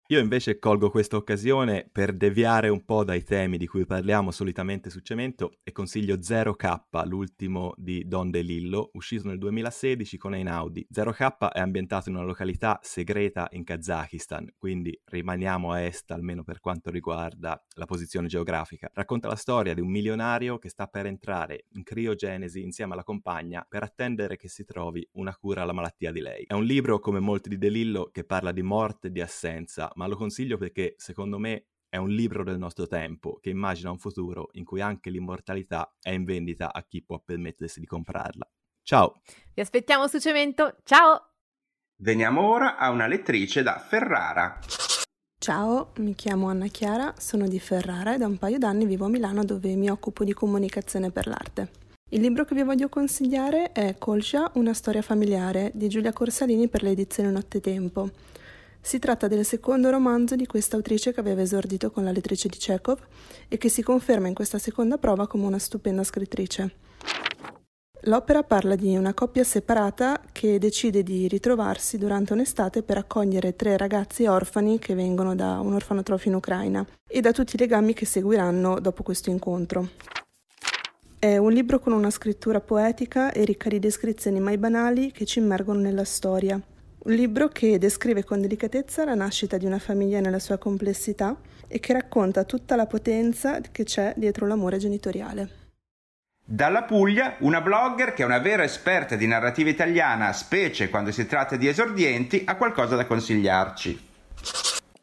Io 0.08 0.20
invece 0.20 0.60
colgo 0.60 0.90
questa 0.90 1.16
occasione 1.16 1.88
per 1.90 2.12
deviare 2.12 2.68
un 2.68 2.84
po' 2.84 3.06
dai 3.06 3.24
temi 3.24 3.58
di 3.58 3.68
cui 3.68 3.86
parliamo 3.86 4.32
solitamente 4.32 4.90
su 4.90 5.00
Cemento 5.00 5.60
e 5.64 5.72
consiglio 5.72 6.18
0K, 6.18 7.08
l'ultimo 7.08 7.74
di 7.78 8.06
Don 8.06 8.30
DeLillo, 8.30 8.90
uscito 8.94 9.30
nel 9.30 9.38
2016 9.38 10.18
con 10.18 10.34
Einaudi. 10.34 10.86
0K 10.94 11.54
è 11.54 11.62
ambientato 11.62 12.10
in 12.10 12.16
una 12.16 12.26
località 12.26 12.80
segreta 12.84 13.48
in 13.52 13.64
Kazakistan, 13.64 14.54
quindi 14.58 15.00
rimaniamo 15.06 15.72
a 15.72 15.80
est 15.80 16.12
almeno 16.12 16.44
per 16.44 16.60
quanto 16.60 16.92
riguarda 16.92 17.64
la 17.76 17.86
posizione 17.86 18.28
geografica. 18.28 18.90
Racconta 18.94 19.30
la 19.30 19.38
storia 19.38 19.74
di 19.74 19.80
un 19.80 19.90
milionario 19.90 20.60
che 20.60 20.68
sta 20.68 20.88
per 20.88 21.06
entrare 21.06 21.68
in 21.70 21.84
criogenesi 21.84 22.62
insieme 22.62 22.92
alla 22.92 23.04
compagna 23.04 23.66
per 23.68 23.84
attendere 23.84 24.36
che 24.36 24.50
si 24.50 24.66
trovi 24.66 25.08
una 25.14 25.34
cura 25.34 25.62
alla 25.62 25.72
malattia 25.72 26.12
di 26.12 26.20
lei. 26.20 26.44
È 26.46 26.54
un 26.54 26.66
libro, 26.66 27.00
come 27.00 27.22
molti 27.22 27.48
di 27.48 27.58
DeLillo, 27.58 28.10
che 28.12 28.26
parla 28.26 28.52
di 28.52 28.64
morte 28.64 29.08
e 29.08 29.12
di 29.12 29.22
assenza, 29.22 29.90
ma 29.96 30.03
lo 30.08 30.16
consiglio 30.16 30.58
perché 30.58 30.96
secondo 30.98 31.38
me 31.38 31.68
è 31.88 31.98
un 31.98 32.10
libro 32.10 32.44
del 32.44 32.58
nostro 32.58 32.88
tempo 32.88 33.38
che 33.40 33.50
immagina 33.50 33.92
un 33.92 34.00
futuro 34.00 34.50
in 34.54 34.64
cui 34.64 34.82
anche 34.82 35.10
l'immortalità 35.10 35.96
è 36.02 36.10
in 36.10 36.24
vendita 36.24 36.74
a 36.74 36.84
chi 36.84 37.04
può 37.04 37.20
permettersi 37.20 37.80
di 37.80 37.86
comprarla. 37.86 38.50
Ciao! 38.82 39.22
Vi 39.54 39.62
aspettiamo 39.62 40.08
su 40.08 40.20
Cemento, 40.20 40.78
ciao! 40.84 41.34
Veniamo 41.98 42.42
ora 42.50 42.78
a 42.78 42.90
una 42.90 43.08
lettrice 43.08 43.62
da 43.62 43.78
Ferrara. 43.78 44.60
Ciao, 45.38 45.92
mi 45.98 46.16
chiamo 46.16 46.48
Anna 46.48 46.68
Chiara, 46.68 47.14
sono 47.18 47.48
di 47.48 47.60
Ferrara 47.60 48.16
e 48.16 48.18
da 48.18 48.28
un 48.28 48.38
paio 48.38 48.58
d'anni 48.58 48.86
vivo 48.86 49.06
a 49.06 49.10
Milano 49.10 49.44
dove 49.44 49.76
mi 49.76 49.90
occupo 49.90 50.24
di 50.24 50.34
comunicazione 50.34 51.12
per 51.12 51.28
l'arte. 51.28 51.70
Il 52.10 52.22
libro 52.22 52.46
che 52.46 52.56
vi 52.56 52.64
voglio 52.64 52.90
consigliare 52.90 53.72
è 53.72 53.98
Colcia, 53.98 54.52
una 54.54 54.74
storia 54.74 55.02
familiare 55.02 55.72
di 55.74 55.90
Giulia 55.90 56.14
Corsalini 56.14 56.68
per 56.68 56.84
l'edizione 56.84 57.30
Nottetempo. 57.30 58.10
Si 58.86 59.00
tratta 59.00 59.30
del 59.30 59.46
secondo 59.46 59.90
romanzo 59.90 60.36
di 60.36 60.46
questa 60.46 60.76
autrice 60.76 61.14
che 61.14 61.22
aveva 61.22 61.42
esordito 61.42 61.90
con 61.90 62.04
la 62.04 62.12
lettrice 62.12 62.50
di 62.50 62.58
Chekhov 62.58 63.00
e 63.48 63.58
che 63.58 63.70
si 63.70 63.82
conferma 63.82 64.28
in 64.28 64.34
questa 64.34 64.60
seconda 64.60 64.98
prova 64.98 65.26
come 65.26 65.46
una 65.46 65.58
stupenda 65.58 66.04
scrittrice. 66.04 66.76
L'opera 68.02 68.44
parla 68.44 68.76
di 68.76 68.98
una 68.98 69.14
coppia 69.14 69.46
separata 69.46 70.22
che 70.34 70.60
decide 70.60 71.02
di 71.02 71.30
ritrovarsi 71.30 71.98
durante 71.98 72.34
un'estate 72.34 72.84
per 72.84 72.98
accogliere 72.98 73.56
tre 73.56 73.78
ragazzi 73.78 74.26
orfani 74.26 74.78
che 74.80 74.96
vengono 74.96 75.34
da 75.34 75.62
un 75.62 75.74
orfanotrofio 75.74 76.32
in 76.32 76.36
Ucraina 76.36 76.86
e 77.08 77.22
da 77.22 77.32
tutti 77.32 77.56
i 77.56 77.60
legami 77.60 77.94
che 77.94 78.06
seguiranno 78.06 78.82
dopo 78.82 79.02
questo 79.02 79.30
incontro. 79.30 79.92
È 81.18 81.38
un 81.38 81.54
libro 81.54 81.80
con 81.80 81.94
una 81.94 82.10
scrittura 82.10 82.60
poetica 82.60 83.32
e 83.32 83.46
ricca 83.46 83.70
di 83.70 83.80
descrizioni 83.80 84.42
mai 84.42 84.58
banali 84.58 85.14
che 85.14 85.26
ci 85.26 85.40
immergono 85.40 85.80
nella 85.80 86.04
storia. 86.04 86.62
Un 87.06 87.12
libro 87.16 87.50
che 87.50 87.78
descrive 87.80 88.24
con 88.24 88.40
delicatezza 88.40 89.04
la 89.04 89.14
nascita 89.14 89.58
di 89.58 89.66
una 89.66 89.78
famiglia 89.78 90.22
nella 90.22 90.40
sua 90.40 90.58
complessità 90.58 91.36
e 91.68 91.82
che 91.82 91.92
racconta 91.92 92.46
tutta 92.46 92.78
la 92.78 92.86
potenza 92.86 93.60
che 93.60 93.84
c'è 93.84 94.14
dietro 94.16 94.48
l'amore 94.48 94.78
genitoriale. 94.78 95.50
Dalla 96.46 96.84
Puglia, 96.84 97.36
una 97.40 97.60
blogger 97.60 98.14
che 98.14 98.24
è 98.24 98.26
una 98.26 98.40
vera 98.40 98.64
esperta 98.64 99.18
di 99.18 99.28
narrativa 99.28 99.70
italiana, 99.70 100.32
specie 100.32 100.90
quando 100.90 101.12
si 101.12 101.26
tratta 101.26 101.58
di 101.58 101.68
esordienti, 101.68 102.44
ha 102.46 102.56
qualcosa 102.56 102.96
da 102.96 103.06
consigliarci. 103.06 104.08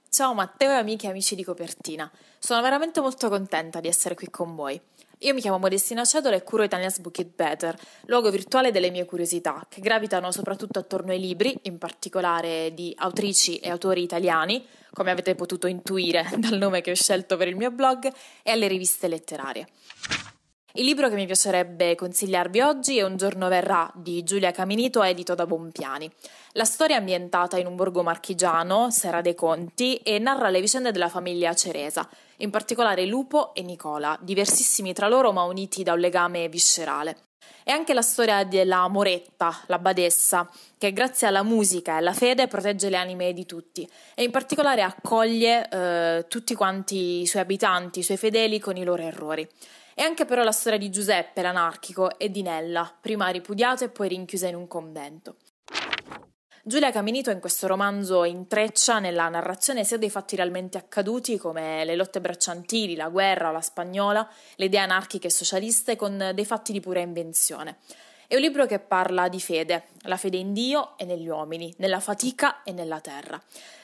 Ciao 0.08 0.32
Matteo 0.32 0.70
e 0.70 0.76
amiche 0.76 1.06
e 1.06 1.10
amici 1.10 1.34
di 1.34 1.44
Copertina. 1.44 2.10
Sono 2.38 2.62
veramente 2.62 3.02
molto 3.02 3.28
contenta 3.28 3.80
di 3.80 3.88
essere 3.88 4.14
qui 4.14 4.30
con 4.30 4.54
voi. 4.54 4.80
Io 5.22 5.34
mi 5.34 5.42
chiamo 5.42 5.58
Modestina 5.58 6.02
Cedola 6.06 6.34
e 6.34 6.42
curo 6.42 6.62
Italia's 6.62 6.98
Book 6.98 7.18
It 7.18 7.34
Better, 7.34 7.78
luogo 8.06 8.30
virtuale 8.30 8.70
delle 8.70 8.90
mie 8.90 9.04
curiosità, 9.04 9.66
che 9.68 9.82
gravitano 9.82 10.32
soprattutto 10.32 10.78
attorno 10.78 11.12
ai 11.12 11.20
libri, 11.20 11.54
in 11.64 11.76
particolare 11.76 12.72
di 12.72 12.94
autrici 12.96 13.58
e 13.58 13.68
autori 13.68 14.02
italiani, 14.02 14.66
come 14.94 15.10
avete 15.10 15.34
potuto 15.34 15.66
intuire 15.66 16.26
dal 16.38 16.56
nome 16.56 16.80
che 16.80 16.92
ho 16.92 16.94
scelto 16.94 17.36
per 17.36 17.48
il 17.48 17.56
mio 17.56 17.70
blog, 17.70 18.10
e 18.42 18.50
alle 18.50 18.66
riviste 18.66 19.08
letterarie. 19.08 19.68
Il 20.74 20.84
libro 20.84 21.08
che 21.08 21.16
mi 21.16 21.26
piacerebbe 21.26 21.96
consigliarvi 21.96 22.60
oggi 22.60 22.98
è 22.98 23.02
Un 23.02 23.16
giorno 23.16 23.48
verrà 23.48 23.90
di 23.92 24.22
Giulia 24.22 24.52
Caminito, 24.52 25.02
edito 25.02 25.34
da 25.34 25.44
Bompiani. 25.44 26.08
La 26.52 26.64
storia 26.64 26.94
è 26.94 26.98
ambientata 27.00 27.58
in 27.58 27.66
un 27.66 27.74
borgo 27.74 28.04
marchigiano, 28.04 28.88
Serra 28.92 29.20
dei 29.20 29.34
Conti, 29.34 29.96
e 29.96 30.20
narra 30.20 30.48
le 30.48 30.60
vicende 30.60 30.92
della 30.92 31.08
famiglia 31.08 31.54
Ceresa, 31.54 32.08
in 32.36 32.50
particolare 32.50 33.04
Lupo 33.04 33.52
e 33.52 33.62
Nicola, 33.62 34.16
diversissimi 34.20 34.92
tra 34.92 35.08
loro 35.08 35.32
ma 35.32 35.42
uniti 35.42 35.82
da 35.82 35.94
un 35.94 35.98
legame 35.98 36.48
viscerale. 36.48 37.16
È 37.64 37.72
anche 37.72 37.92
la 37.92 38.02
storia 38.02 38.44
della 38.44 38.86
Moretta, 38.86 39.62
la 39.66 39.80
badessa, 39.80 40.48
che 40.78 40.92
grazie 40.92 41.26
alla 41.26 41.42
musica 41.42 41.94
e 41.94 41.96
alla 41.96 42.12
fede 42.12 42.46
protegge 42.46 42.90
le 42.90 42.96
anime 42.96 43.32
di 43.32 43.44
tutti 43.44 43.88
e 44.14 44.22
in 44.22 44.30
particolare 44.30 44.82
accoglie 44.82 45.68
eh, 45.68 46.26
tutti 46.28 46.54
quanti 46.54 47.22
i 47.22 47.26
suoi 47.26 47.42
abitanti, 47.42 47.98
i 47.98 48.02
suoi 48.04 48.16
fedeli 48.16 48.60
con 48.60 48.76
i 48.76 48.84
loro 48.84 49.02
errori. 49.02 49.48
È 50.00 50.02
anche 50.02 50.24
però 50.24 50.42
la 50.42 50.50
storia 50.50 50.78
di 50.78 50.88
Giuseppe 50.88 51.42
l'anarchico 51.42 52.18
e 52.18 52.30
di 52.30 52.40
Nella, 52.40 52.90
prima 52.98 53.28
ripudiata 53.28 53.84
e 53.84 53.90
poi 53.90 54.08
rinchiusa 54.08 54.48
in 54.48 54.54
un 54.54 54.66
convento. 54.66 55.36
Giulia 56.64 56.90
Caminito 56.90 57.30
in 57.30 57.38
questo 57.38 57.66
romanzo 57.66 58.24
intreccia 58.24 58.98
nella 58.98 59.28
narrazione 59.28 59.84
sia 59.84 59.98
dei 59.98 60.08
fatti 60.08 60.36
realmente 60.36 60.78
accaduti 60.78 61.36
come 61.36 61.84
le 61.84 61.96
lotte 61.96 62.22
bracciantili, 62.22 62.96
la 62.96 63.10
guerra, 63.10 63.50
la 63.50 63.60
spagnola, 63.60 64.26
le 64.54 64.64
idee 64.64 64.80
anarchiche 64.80 65.26
e 65.26 65.30
socialiste 65.30 65.96
con 65.96 66.30
dei 66.32 66.46
fatti 66.46 66.72
di 66.72 66.80
pura 66.80 67.00
invenzione. 67.00 67.76
È 68.26 68.34
un 68.36 68.40
libro 68.40 68.64
che 68.64 68.78
parla 68.78 69.28
di 69.28 69.38
fede, 69.38 69.88
la 70.04 70.16
fede 70.16 70.38
in 70.38 70.54
Dio 70.54 70.96
e 70.96 71.04
negli 71.04 71.28
uomini, 71.28 71.74
nella 71.76 72.00
fatica 72.00 72.62
e 72.62 72.72
nella 72.72 73.02
terra. 73.02 73.38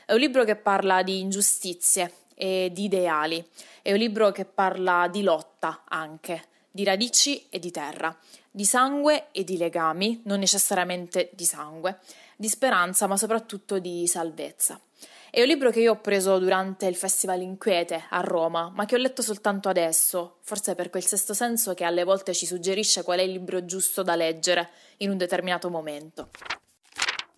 È 0.07 0.15
un 0.15 0.21
libro 0.21 0.45
che 0.45 0.57
parla 0.57 1.03
di 1.03 1.21
ingiustizie 1.21 2.11
e 2.37 2.71
di 2.73 2.85
ideali. 2.85 3.45
È 3.83 3.91
un 3.91 3.99
libro 3.99 4.31
che 4.31 4.45
parla 4.45 5.09
di 5.11 5.23
lotta 5.23 5.83
anche, 5.89 6.45
di 6.71 6.85
radici 6.85 7.47
e 7.49 7.59
di 7.59 7.73
terra 7.73 8.17
di 8.57 8.65
sangue 8.65 9.27
e 9.33 9.45
di 9.45 9.59
legami, 9.59 10.23
non 10.25 10.39
necessariamente 10.39 11.29
di 11.35 11.45
sangue, 11.45 11.99
di 12.37 12.49
speranza, 12.49 13.07
ma 13.07 13.19
soprattutto 13.19 13.79
di 13.79 14.07
salvezza. 14.07 14.81
È 15.29 15.43
un 15.43 15.47
libro 15.47 15.69
che 15.69 15.81
io 15.81 15.93
ho 15.93 16.01
preso 16.01 16.39
durante 16.39 16.87
il 16.87 16.97
Festival 16.97 17.43
Inquiete 17.43 18.05
a 18.09 18.21
Roma, 18.21 18.73
ma 18.75 18.87
che 18.87 18.95
ho 18.95 18.99
letto 18.99 19.21
soltanto 19.21 19.69
adesso, 19.69 20.39
forse 20.41 20.75
per 20.75 20.89
quel 20.89 21.05
sesto 21.05 21.35
senso 21.35 21.75
che 21.75 21.85
alle 21.85 22.05
volte 22.05 22.33
ci 22.33 22.47
suggerisce 22.47 23.03
qual 23.03 23.19
è 23.19 23.23
il 23.23 23.33
libro 23.33 23.67
giusto 23.67 24.03
da 24.03 24.17
leggere 24.17 24.71
in 24.99 25.11
un 25.11 25.19
determinato 25.19 25.69
momento. 25.69 26.31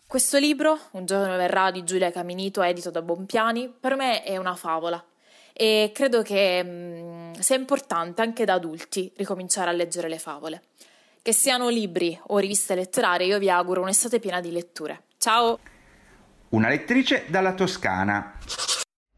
Questo 0.08 0.38
libro, 0.38 0.78
Un 0.92 1.04
giorno 1.04 1.36
verrà 1.36 1.70
di 1.70 1.84
Giulia 1.84 2.10
Caminito, 2.10 2.62
edito 2.62 2.90
da 2.90 3.02
Bompiani, 3.02 3.68
per 3.68 3.94
me 3.94 4.22
è 4.22 4.38
una 4.38 4.54
favola 4.54 5.04
e 5.52 5.90
credo 5.92 6.22
che 6.22 6.64
mh, 6.64 6.68
mm, 6.68 7.32
sia 7.40 7.56
importante 7.56 8.22
anche 8.22 8.46
da 8.46 8.54
adulti 8.54 9.12
ricominciare 9.16 9.68
a 9.68 9.74
leggere 9.74 10.08
le 10.08 10.18
favole. 10.18 10.62
Che 11.20 11.34
siano 11.34 11.68
libri 11.68 12.18
o 12.28 12.38
riviste 12.38 12.74
letterarie, 12.74 13.26
io 13.26 13.38
vi 13.38 13.50
auguro 13.50 13.82
un'estate 13.82 14.18
piena 14.18 14.40
di 14.40 14.50
letture. 14.50 15.02
Ciao! 15.18 15.58
Una 16.48 16.70
lettrice 16.70 17.26
dalla 17.28 17.52
Toscana. 17.52 18.38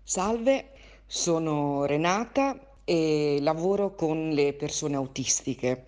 Salve, 0.02 0.72
sono 1.06 1.84
Renata 1.84 2.58
e 2.82 3.38
lavoro 3.40 3.94
con 3.94 4.30
le 4.30 4.54
persone 4.54 4.96
autistiche. 4.96 5.86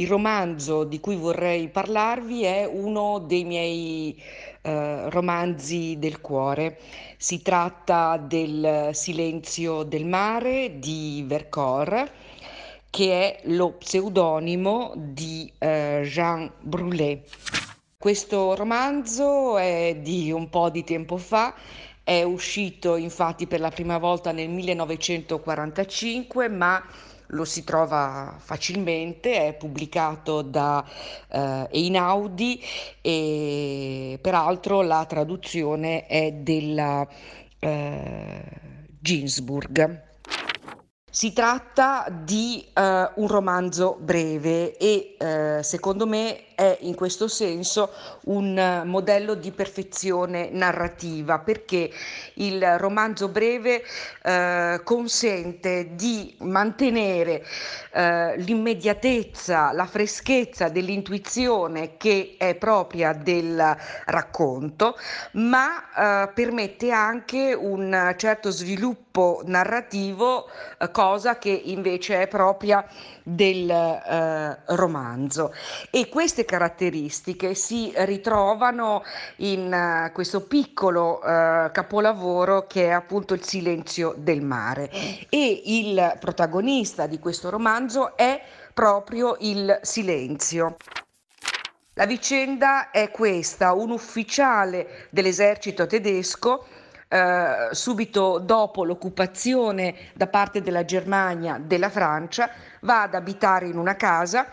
Il 0.00 0.08
romanzo 0.08 0.84
di 0.84 0.98
cui 0.98 1.14
vorrei 1.14 1.68
parlarvi 1.68 2.44
è 2.44 2.64
uno 2.64 3.18
dei 3.18 3.44
miei 3.44 4.18
eh, 4.62 5.10
romanzi 5.10 5.96
del 5.98 6.22
cuore. 6.22 6.78
Si 7.18 7.42
tratta 7.42 8.16
del 8.16 8.94
Silenzio 8.94 9.82
del 9.82 10.06
mare 10.06 10.78
di 10.78 11.22
Vercors, 11.26 12.10
che 12.88 13.12
è 13.12 13.40
lo 13.48 13.72
pseudonimo 13.72 14.94
di 14.96 15.52
eh, 15.58 16.00
Jean 16.06 16.50
Brulé. 16.60 17.22
Questo 17.98 18.54
romanzo 18.54 19.58
è 19.58 19.98
di 20.00 20.32
un 20.32 20.48
po' 20.48 20.70
di 20.70 20.82
tempo 20.82 21.18
fa, 21.18 21.54
è 22.02 22.22
uscito 22.22 22.96
infatti 22.96 23.46
per 23.46 23.60
la 23.60 23.70
prima 23.70 23.98
volta 23.98 24.32
nel 24.32 24.48
1945, 24.48 26.48
ma 26.48 26.82
lo 27.30 27.44
si 27.44 27.64
trova 27.64 28.36
facilmente, 28.38 29.48
è 29.48 29.54
pubblicato 29.54 30.42
da 30.42 30.84
eh, 31.28 31.68
Einaudi 31.70 32.60
e 33.00 34.18
peraltro 34.20 34.82
la 34.82 35.04
traduzione 35.06 36.06
è 36.06 36.32
della 36.32 37.06
eh, 37.58 38.42
Ginsburg. 39.00 40.09
Si 41.12 41.32
tratta 41.32 42.06
di 42.08 42.64
uh, 42.72 42.80
un 43.20 43.26
romanzo 43.26 43.96
breve 43.98 44.76
e 44.76 45.16
uh, 45.18 45.60
secondo 45.60 46.06
me 46.06 46.44
è 46.54 46.78
in 46.82 46.94
questo 46.94 47.26
senso 47.26 47.90
un 48.26 48.82
modello 48.84 49.34
di 49.34 49.50
perfezione 49.50 50.50
narrativa 50.52 51.40
perché 51.40 51.90
il 52.34 52.78
romanzo 52.78 53.26
breve 53.26 53.82
uh, 54.22 54.82
consente 54.84 55.96
di 55.96 56.32
mantenere 56.40 57.44
l'immediatezza, 58.36 59.72
la 59.72 59.86
freschezza 59.86 60.68
dell'intuizione 60.68 61.96
che 61.96 62.36
è 62.38 62.54
propria 62.54 63.12
del 63.12 63.76
racconto, 64.04 64.96
ma 65.32 66.28
permette 66.32 66.92
anche 66.92 67.52
un 67.52 68.14
certo 68.16 68.50
sviluppo 68.50 69.09
narrativo 69.44 70.48
cosa 70.92 71.38
che 71.38 71.50
invece 71.50 72.22
è 72.22 72.28
propria 72.28 72.84
del 73.22 73.70
eh, 73.70 74.58
romanzo. 74.74 75.52
E 75.90 76.08
queste 76.08 76.44
caratteristiche 76.44 77.54
si 77.54 77.92
ritrovano 77.96 79.02
in 79.36 80.06
uh, 80.08 80.12
questo 80.12 80.46
piccolo 80.46 81.18
uh, 81.18 81.70
capolavoro 81.70 82.66
che 82.66 82.86
è 82.86 82.90
appunto 82.90 83.34
il 83.34 83.44
silenzio 83.44 84.14
del 84.16 84.42
mare. 84.42 84.90
E 85.28 85.62
il 85.64 86.16
protagonista 86.18 87.06
di 87.06 87.18
questo 87.18 87.50
romanzo 87.50 88.16
è 88.16 88.40
proprio 88.72 89.36
il 89.40 89.78
silenzio. 89.82 90.76
La 91.94 92.06
vicenda 92.06 92.90
è 92.90 93.10
questa, 93.10 93.74
un 93.74 93.90
ufficiale 93.90 95.08
dell'esercito 95.10 95.86
tedesco 95.86 96.64
eh, 97.12 97.70
subito 97.72 98.38
dopo 98.38 98.84
l'occupazione 98.84 99.96
da 100.14 100.28
parte 100.28 100.62
della 100.62 100.84
Germania 100.84 101.60
della 101.60 101.90
Francia, 101.90 102.50
va 102.82 103.02
ad 103.02 103.14
abitare 103.14 103.66
in 103.66 103.76
una 103.78 103.96
casa 103.96 104.46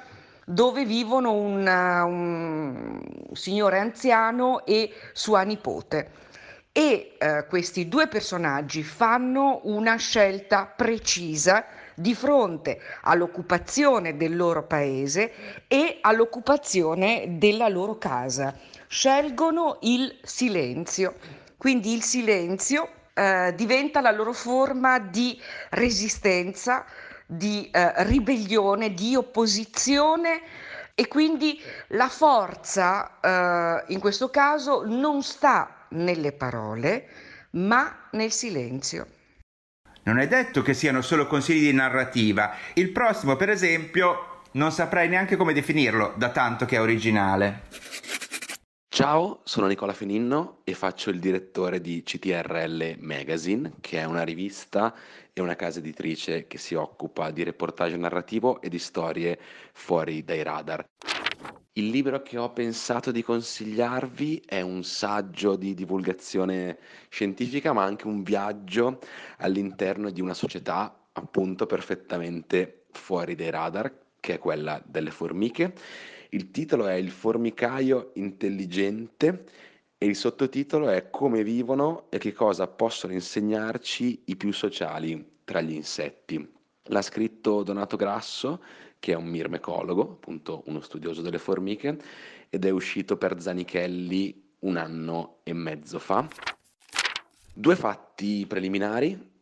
dove 0.43 0.83
vivono 0.83 1.33
un, 1.33 1.67
un 1.67 3.01
signore 3.33 3.77
anziano 3.77 4.65
e 4.65 4.91
sua 5.13 5.43
nipote. 5.43 6.09
E 6.71 7.15
eh, 7.19 7.45
questi 7.47 7.87
due 7.87 8.07
personaggi 8.07 8.81
fanno 8.81 9.59
una 9.65 9.95
scelta 9.97 10.65
precisa 10.65 11.63
di 11.93 12.15
fronte 12.15 12.79
all'occupazione 13.01 14.17
del 14.17 14.35
loro 14.35 14.63
paese 14.63 15.65
e 15.67 15.99
all'occupazione 16.01 17.37
della 17.37 17.67
loro 17.67 17.99
casa. 17.99 18.55
Scelgono 18.87 19.77
il 19.81 20.17
silenzio 20.23 21.45
quindi 21.57 21.93
il 21.93 22.03
silenzio 22.03 22.89
eh, 23.13 23.53
diventa 23.55 23.99
la 23.99 24.11
loro 24.11 24.31
forma 24.31 24.99
di 24.99 25.39
resistenza, 25.71 26.85
di 27.25 27.69
eh, 27.71 28.03
ribellione, 28.03 28.93
di 28.93 29.15
opposizione 29.15 30.41
e 30.93 31.07
quindi 31.07 31.59
la 31.89 32.09
forza 32.09 33.19
eh, 33.19 33.93
in 33.93 33.99
questo 33.99 34.29
caso 34.29 34.83
non 34.85 35.23
sta 35.23 35.85
nelle 35.89 36.31
parole 36.31 37.07
ma 37.51 38.07
nel 38.11 38.31
silenzio. 38.31 39.07
Non 40.03 40.19
è 40.19 40.27
detto 40.27 40.61
che 40.61 40.73
siano 40.73 41.01
solo 41.01 41.27
consigli 41.27 41.69
di 41.69 41.73
narrativa. 41.73 42.55
Il 42.75 42.91
prossimo, 42.91 43.35
per 43.35 43.49
esempio, 43.49 44.43
non 44.51 44.71
saprei 44.71 45.09
neanche 45.09 45.35
come 45.35 45.53
definirlo, 45.53 46.13
da 46.15 46.29
tanto 46.29 46.65
che 46.65 46.77
è 46.77 46.81
originale. 46.81 47.63
Ciao, 48.97 49.41
sono 49.43 49.67
Nicola 49.67 49.93
Feninno 49.93 50.61
e 50.63 50.73
faccio 50.73 51.11
il 51.11 51.19
direttore 51.19 51.79
di 51.79 52.01
CTRL 52.01 52.95
Magazine, 52.97 53.73
che 53.79 53.99
è 53.99 54.05
una 54.05 54.23
rivista 54.23 54.91
e 55.33 55.39
una 55.39 55.55
casa 55.55 55.77
editrice 55.77 56.47
che 56.47 56.57
si 56.57 56.73
occupa 56.73 57.29
di 57.29 57.43
reportage 57.43 57.95
narrativo 57.95 58.59
e 58.59 58.69
di 58.69 58.79
storie 58.79 59.37
fuori 59.71 60.23
dai 60.23 60.41
radar. 60.41 60.83
Il 61.73 61.89
libro 61.89 62.23
che 62.23 62.39
ho 62.39 62.51
pensato 62.51 63.11
di 63.11 63.21
consigliarvi 63.21 64.41
è 64.43 64.61
un 64.61 64.83
saggio 64.83 65.55
di 65.55 65.75
divulgazione 65.75 66.79
scientifica, 67.09 67.73
ma 67.73 67.83
anche 67.83 68.07
un 68.07 68.23
viaggio 68.23 68.97
all'interno 69.37 70.09
di 70.09 70.21
una 70.21 70.33
società 70.33 71.09
appunto 71.11 71.67
perfettamente 71.67 72.85
fuori 72.89 73.35
dai 73.35 73.51
radar, 73.51 73.93
che 74.19 74.33
è 74.33 74.39
quella 74.39 74.81
delle 74.83 75.11
formiche 75.11 75.75
il 76.29 76.51
titolo 76.51 76.87
è 76.87 76.93
Il 76.93 77.11
formicaio 77.11 78.11
intelligente 78.15 79.45
e 79.97 80.05
il 80.05 80.15
sottotitolo 80.15 80.89
è 80.89 81.09
Come 81.09 81.43
vivono 81.43 82.07
e 82.09 82.17
che 82.17 82.33
cosa 82.33 82.67
possono 82.67 83.13
insegnarci 83.13 84.23
i 84.25 84.35
più 84.35 84.51
sociali 84.51 85.37
tra 85.43 85.61
gli 85.61 85.73
insetti. 85.73 86.55
L'ha 86.89 87.01
scritto 87.01 87.63
Donato 87.63 87.97
Grasso, 87.97 88.61
che 88.99 89.13
è 89.13 89.15
un 89.15 89.27
mirmecologo, 89.27 90.01
appunto 90.01 90.63
uno 90.65 90.81
studioso 90.81 91.21
delle 91.21 91.39
formiche, 91.39 91.97
ed 92.49 92.65
è 92.65 92.69
uscito 92.69 93.17
per 93.17 93.41
Zanichelli 93.41 94.53
un 94.59 94.77
anno 94.77 95.39
e 95.43 95.53
mezzo 95.53 95.99
fa. 95.99 96.27
Due 97.53 97.75
fatti 97.75 98.45
preliminari 98.47 99.35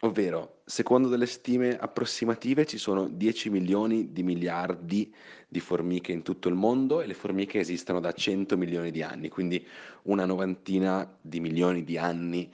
Ovvero, 0.00 0.55
secondo 0.68 1.06
delle 1.06 1.26
stime 1.26 1.78
approssimative 1.78 2.66
ci 2.66 2.76
sono 2.76 3.06
10 3.06 3.50
milioni 3.50 4.12
di 4.12 4.24
miliardi 4.24 5.14
di 5.46 5.60
formiche 5.60 6.10
in 6.10 6.22
tutto 6.22 6.48
il 6.48 6.56
mondo 6.56 7.00
e 7.00 7.06
le 7.06 7.14
formiche 7.14 7.60
esistono 7.60 8.00
da 8.00 8.10
100 8.10 8.56
milioni 8.56 8.90
di 8.90 9.00
anni, 9.00 9.28
quindi 9.28 9.64
una 10.02 10.24
novantina 10.24 11.08
di 11.20 11.38
milioni 11.38 11.84
di 11.84 11.96
anni 11.96 12.52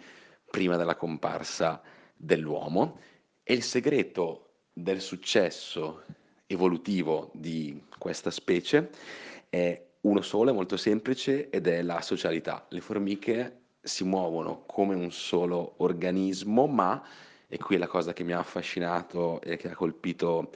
prima 0.51 0.77
della 0.77 0.95
comparsa 0.95 1.81
dell'uomo. 2.15 2.99
E 3.43 3.55
il 3.55 3.63
segreto 3.63 4.57
del 4.75 5.01
successo 5.01 6.05
evolutivo 6.47 7.31
di 7.33 7.83
questa 7.97 8.31
specie 8.31 8.91
è 9.49 9.87
uno 10.03 10.21
solo, 10.21 10.51
è 10.51 10.55
molto 10.55 10.77
semplice 10.77 11.49
ed 11.49 11.67
è 11.67 11.81
la 11.81 12.03
socialità. 12.03 12.67
Le 12.69 12.81
formiche 12.83 13.61
si 13.81 14.05
muovono 14.05 14.65
come 14.67 14.95
un 14.95 15.11
solo 15.11 15.77
organismo, 15.79 16.67
ma 16.67 17.03
e 17.53 17.59
qui 17.59 17.77
la 17.77 17.87
cosa 17.87 18.15
che 18.15 18.25
mi 18.25 18.33
ha 18.33 18.39
affascinato 18.39 19.39
e 19.43 19.59
che 19.59 19.69
ha 19.69 19.75
colpito 19.75 20.53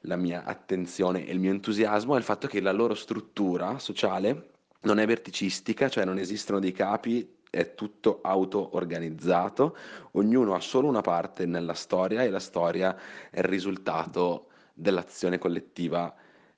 la 0.00 0.16
mia 0.16 0.42
attenzione 0.42 1.24
e 1.24 1.32
il 1.32 1.38
mio 1.38 1.52
entusiasmo 1.52 2.16
è 2.16 2.18
il 2.18 2.24
fatto 2.24 2.48
che 2.48 2.60
la 2.60 2.72
loro 2.72 2.94
struttura 2.94 3.78
sociale 3.78 4.50
non 4.80 4.98
è 4.98 5.06
verticistica, 5.06 5.88
cioè 5.88 6.04
non 6.04 6.18
esistono 6.18 6.58
dei 6.58 6.72
capi, 6.72 7.36
è 7.48 7.76
tutto 7.76 8.18
auto-organizzato, 8.22 9.76
ognuno 10.12 10.54
ha 10.54 10.60
solo 10.60 10.88
una 10.88 11.00
parte 11.00 11.46
nella 11.46 11.74
storia 11.74 12.24
e 12.24 12.30
la 12.30 12.40
storia 12.40 12.98
è 13.30 13.38
il 13.38 13.44
risultato 13.44 14.48
dell'azione 14.74 15.38
collettiva 15.38 16.12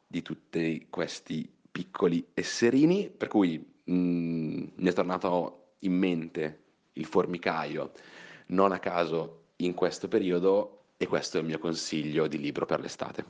di 0.07 0.23
tutti 0.23 0.87
questi 0.89 1.47
piccoli 1.71 2.27
esserini, 2.33 3.11
per 3.11 3.29
cui 3.29 3.59
mh, 3.59 3.93
mm, 3.95 4.65
mi 4.77 4.89
è 4.89 4.93
tornato 4.95 5.75
in 5.81 5.93
mente 5.93 6.63
il 6.95 7.05
formicaio, 7.05 7.93
non 8.47 8.73
a 8.73 8.79
caso 8.79 9.43
in 9.57 9.75
questo 9.75 10.09
periodo, 10.09 10.79
e 10.97 11.07
questo 11.07 11.37
è 11.37 11.41
il 11.41 11.47
mio 11.47 11.59
consiglio 11.59 12.27
di 12.27 12.39
libro 12.39 12.67
per 12.67 12.81
l'estate. 12.81 13.25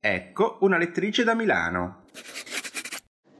Ecco 0.00 0.58
una 0.60 0.78
lettrice 0.78 1.24
da 1.24 1.34
Milano. 1.34 2.04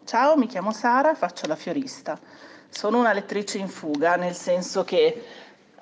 Ciao, 0.05 0.37
mi 0.37 0.47
chiamo 0.47 0.73
Sara 0.73 1.13
e 1.13 1.17
faccio 1.17 1.47
la 1.47 1.57
fiorista. 1.57 2.19
Sono 2.69 2.99
una 2.99 3.13
lettrice 3.13 3.59
in 3.59 3.69
fuga, 3.69 4.17
nel 4.17 4.35
senso 4.35 4.85
che 4.85 5.23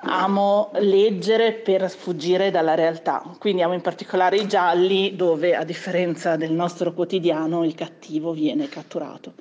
amo 0.06 0.70
leggere 0.74 1.52
per 1.54 1.88
sfuggire 1.90 2.50
dalla 2.50 2.74
realtà, 2.74 3.22
quindi 3.38 3.62
amo 3.62 3.72
in 3.74 3.80
particolare 3.80 4.36
i 4.36 4.46
gialli 4.46 5.16
dove 5.16 5.54
a 5.54 5.64
differenza 5.64 6.36
del 6.36 6.52
nostro 6.52 6.92
quotidiano 6.92 7.64
il 7.64 7.74
cattivo 7.74 8.32
viene 8.32 8.68
catturato. 8.68 9.32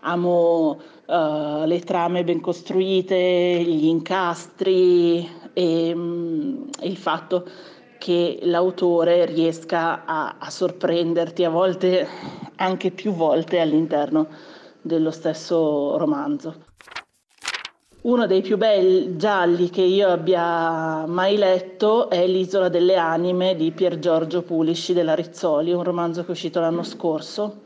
Amo 0.00 0.80
uh, 1.06 1.64
le 1.64 1.80
trame 1.84 2.24
ben 2.24 2.40
costruite, 2.40 3.16
gli 3.16 3.86
incastri 3.86 5.28
e 5.60 5.92
um, 5.92 6.70
il 6.80 6.96
fatto 6.96 7.46
che 7.98 8.38
l'autore 8.44 9.26
riesca 9.26 10.06
a, 10.06 10.36
a 10.38 10.48
sorprenderti 10.48 11.44
a 11.44 11.50
volte 11.50 12.08
anche 12.56 12.90
più 12.90 13.12
volte 13.12 13.60
all'interno 13.60 14.26
dello 14.80 15.10
stesso 15.10 15.98
romanzo. 15.98 16.68
Uno 18.02 18.26
dei 18.26 18.40
più 18.40 18.56
belli 18.56 19.18
gialli 19.18 19.68
che 19.68 19.82
io 19.82 20.08
abbia 20.08 21.04
mai 21.04 21.36
letto 21.36 22.08
è 22.08 22.26
L'isola 22.26 22.70
delle 22.70 22.96
anime 22.96 23.54
di 23.54 23.70
Pier 23.72 23.98
Giorgio 23.98 24.40
Pulisci 24.40 24.94
della 24.94 25.14
Rizzoli, 25.14 25.72
un 25.72 25.82
romanzo 25.82 26.22
che 26.22 26.28
è 26.28 26.30
uscito 26.30 26.60
l'anno 26.60 26.82
scorso. 26.82 27.64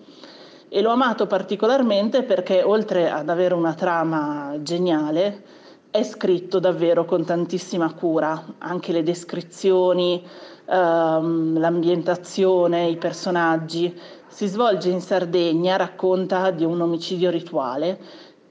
E 0.68 0.80
l'ho 0.80 0.90
amato 0.90 1.28
particolarmente 1.28 2.24
perché 2.24 2.64
oltre 2.64 3.08
ad 3.08 3.28
avere 3.28 3.54
una 3.54 3.74
trama 3.74 4.56
geniale, 4.58 5.62
è 5.94 6.02
scritto 6.02 6.58
davvero 6.58 7.04
con 7.04 7.24
tantissima 7.24 7.94
cura, 7.94 8.56
anche 8.58 8.90
le 8.90 9.04
descrizioni, 9.04 10.20
ehm, 10.68 11.56
l'ambientazione, 11.56 12.88
i 12.88 12.96
personaggi. 12.96 13.96
Si 14.26 14.48
svolge 14.48 14.90
in 14.90 15.00
Sardegna, 15.00 15.76
racconta 15.76 16.50
di 16.50 16.64
un 16.64 16.80
omicidio 16.80 17.30
rituale. 17.30 18.00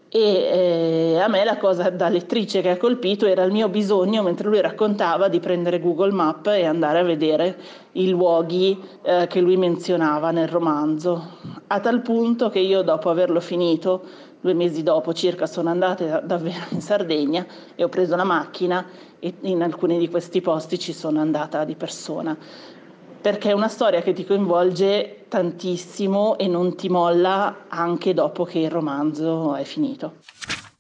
E 0.08 0.22
eh, 0.22 1.20
a 1.20 1.28
me 1.28 1.44
la 1.44 1.58
cosa 1.58 1.90
da 1.90 2.08
lettrice 2.08 2.62
che 2.62 2.70
ha 2.70 2.78
colpito 2.78 3.26
era 3.26 3.44
il 3.44 3.52
mio 3.52 3.68
bisogno, 3.68 4.24
mentre 4.24 4.48
lui 4.48 4.62
raccontava, 4.62 5.28
di 5.28 5.42
prendere 5.42 5.82
Google 5.82 6.14
Map 6.14 6.48
e 6.48 6.64
andare 6.64 7.00
a 7.00 7.04
vedere 7.04 7.58
i 7.94 8.10
luoghi 8.10 8.82
eh, 9.02 9.28
che 9.28 9.42
lui 9.42 9.58
menzionava 9.58 10.32
nel 10.32 10.48
romanzo, 10.48 11.40
a 11.68 11.80
tal 11.82 12.02
punto 12.02 12.48
che 12.48 12.60
io 12.60 12.84
dopo 12.84 13.10
averlo 13.10 13.42
finito, 13.42 14.32
due 14.44 14.54
mesi 14.54 14.84
dopo 14.84 15.14
circa, 15.14 15.48
sono 15.48 15.70
andata 15.70 16.20
davvero 16.20 16.66
in 16.72 16.82
Sardegna 16.82 17.46
e 17.76 17.84
ho 17.86 17.88
preso 17.88 18.18
la 18.18 18.26
macchina 18.26 18.86
e 19.20 19.34
in 19.42 19.64
alcuni 19.64 19.98
di 19.98 20.10
questi 20.10 20.42
posti 20.42 20.78
ci 20.78 20.92
sono 20.92 21.22
andata 21.22 21.64
di 21.64 21.76
persona 21.76 22.38
perché 23.24 23.52
è 23.52 23.54
una 23.54 23.70
storia 23.70 24.02
che 24.02 24.12
ti 24.12 24.26
coinvolge 24.26 25.28
tantissimo 25.30 26.38
e 26.38 26.50
non 26.50 26.76
ti 26.76 26.90
molla 26.90 27.68
anche 27.70 28.14
dopo 28.14 28.44
che 28.44 28.60
il 28.60 28.70
romanzo 28.70 29.56
è 29.56 29.64
finito. 29.64 30.16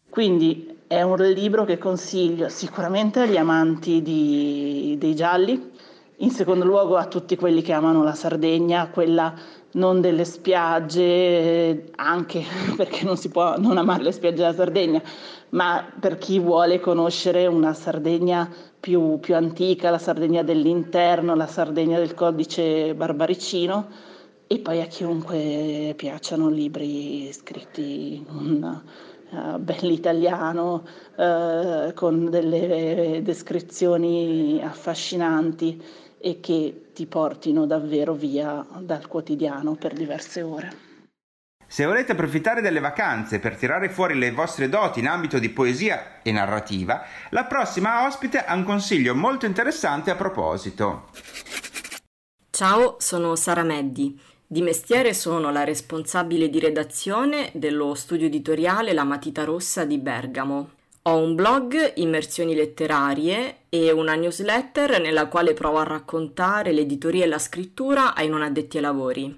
Quindi 0.09 0.79
è 0.85 1.01
un 1.03 1.15
libro 1.15 1.63
che 1.63 1.77
consiglio 1.77 2.49
sicuramente 2.49 3.21
agli 3.21 3.37
amanti 3.37 4.01
di, 4.01 4.97
dei 4.99 5.15
gialli, 5.15 5.71
in 6.17 6.31
secondo 6.31 6.65
luogo 6.65 6.97
a 6.97 7.05
tutti 7.05 7.37
quelli 7.37 7.61
che 7.61 7.71
amano 7.71 8.03
la 8.03 8.13
Sardegna, 8.13 8.89
quella 8.89 9.33
non 9.73 10.01
delle 10.01 10.25
spiagge, 10.25 11.91
anche 11.95 12.43
perché 12.75 13.05
non 13.05 13.17
si 13.17 13.29
può 13.29 13.57
non 13.57 13.77
amare 13.77 14.03
le 14.03 14.11
spiagge 14.11 14.37
della 14.37 14.53
Sardegna, 14.53 15.01
ma 15.49 15.85
per 15.99 16.17
chi 16.17 16.39
vuole 16.39 16.79
conoscere 16.79 17.45
una 17.47 17.73
Sardegna 17.73 18.49
più, 18.79 19.19
più 19.19 19.35
antica, 19.35 19.89
la 19.89 19.97
Sardegna 19.97 20.43
dell'interno, 20.43 21.35
la 21.35 21.47
Sardegna 21.47 21.99
del 21.99 22.13
codice 22.13 22.93
barbaricino 22.95 24.11
e 24.47 24.59
poi 24.59 24.81
a 24.81 24.85
chiunque 24.85 25.93
piacciono 25.95 26.49
libri 26.49 27.31
scritti 27.31 28.15
in 28.15 28.25
un 28.27 28.81
uh, 29.29 29.57
bell'italiano 29.57 30.83
uh, 31.15 31.93
con 31.93 32.29
delle 32.29 33.21
descrizioni 33.23 34.61
affascinanti 34.61 35.81
e 36.25 36.39
che 36.39 36.91
ti 36.93 37.05
portino 37.05 37.65
davvero 37.65 38.13
via 38.13 38.65
dal 38.79 39.07
quotidiano 39.07 39.75
per 39.75 39.91
diverse 39.91 40.41
ore. 40.41 40.91
Se 41.67 41.83
volete 41.83 42.13
approfittare 42.13 42.61
delle 42.61 42.79
vacanze 42.79 43.39
per 43.39 43.57
tirare 43.57 43.89
fuori 43.89 44.17
le 44.17 44.31
vostre 44.31 44.69
doti 44.69 45.01
in 45.01 45.07
ambito 45.07 45.37
di 45.37 45.49
poesia 45.49 46.21
e 46.21 46.31
narrativa, 46.31 47.03
la 47.31 47.43
prossima 47.43 48.05
ospite 48.05 48.37
ha 48.45 48.53
un 48.53 48.63
consiglio 48.63 49.13
molto 49.13 49.45
interessante 49.45 50.11
a 50.11 50.15
proposito. 50.15 51.09
Ciao, 52.51 52.95
sono 52.99 53.35
Sara 53.35 53.63
Meddi. 53.63 54.17
Di 54.47 54.61
mestiere 54.61 55.13
sono 55.13 55.51
la 55.51 55.65
responsabile 55.65 56.47
di 56.47 56.59
redazione 56.59 57.49
dello 57.53 57.95
studio 57.95 58.27
editoriale 58.27 58.93
La 58.93 59.03
Matita 59.03 59.43
Rossa 59.43 59.83
di 59.83 59.97
Bergamo. 59.97 60.69
Ho 61.05 61.17
un 61.17 61.35
blog, 61.35 61.95
Immersioni 61.95 62.55
Letterarie, 62.55 63.63
e 63.67 63.91
una 63.91 64.15
newsletter 64.15 65.01
nella 65.01 65.27
quale 65.27 65.53
provo 65.53 65.79
a 65.79 65.83
raccontare 65.83 66.71
l'editoria 66.71 67.25
e 67.25 67.27
la 67.27 67.39
scrittura 67.39 68.15
ai 68.15 68.29
non 68.29 68.41
addetti 68.41 68.77
ai 68.77 68.83
lavori. 68.83 69.37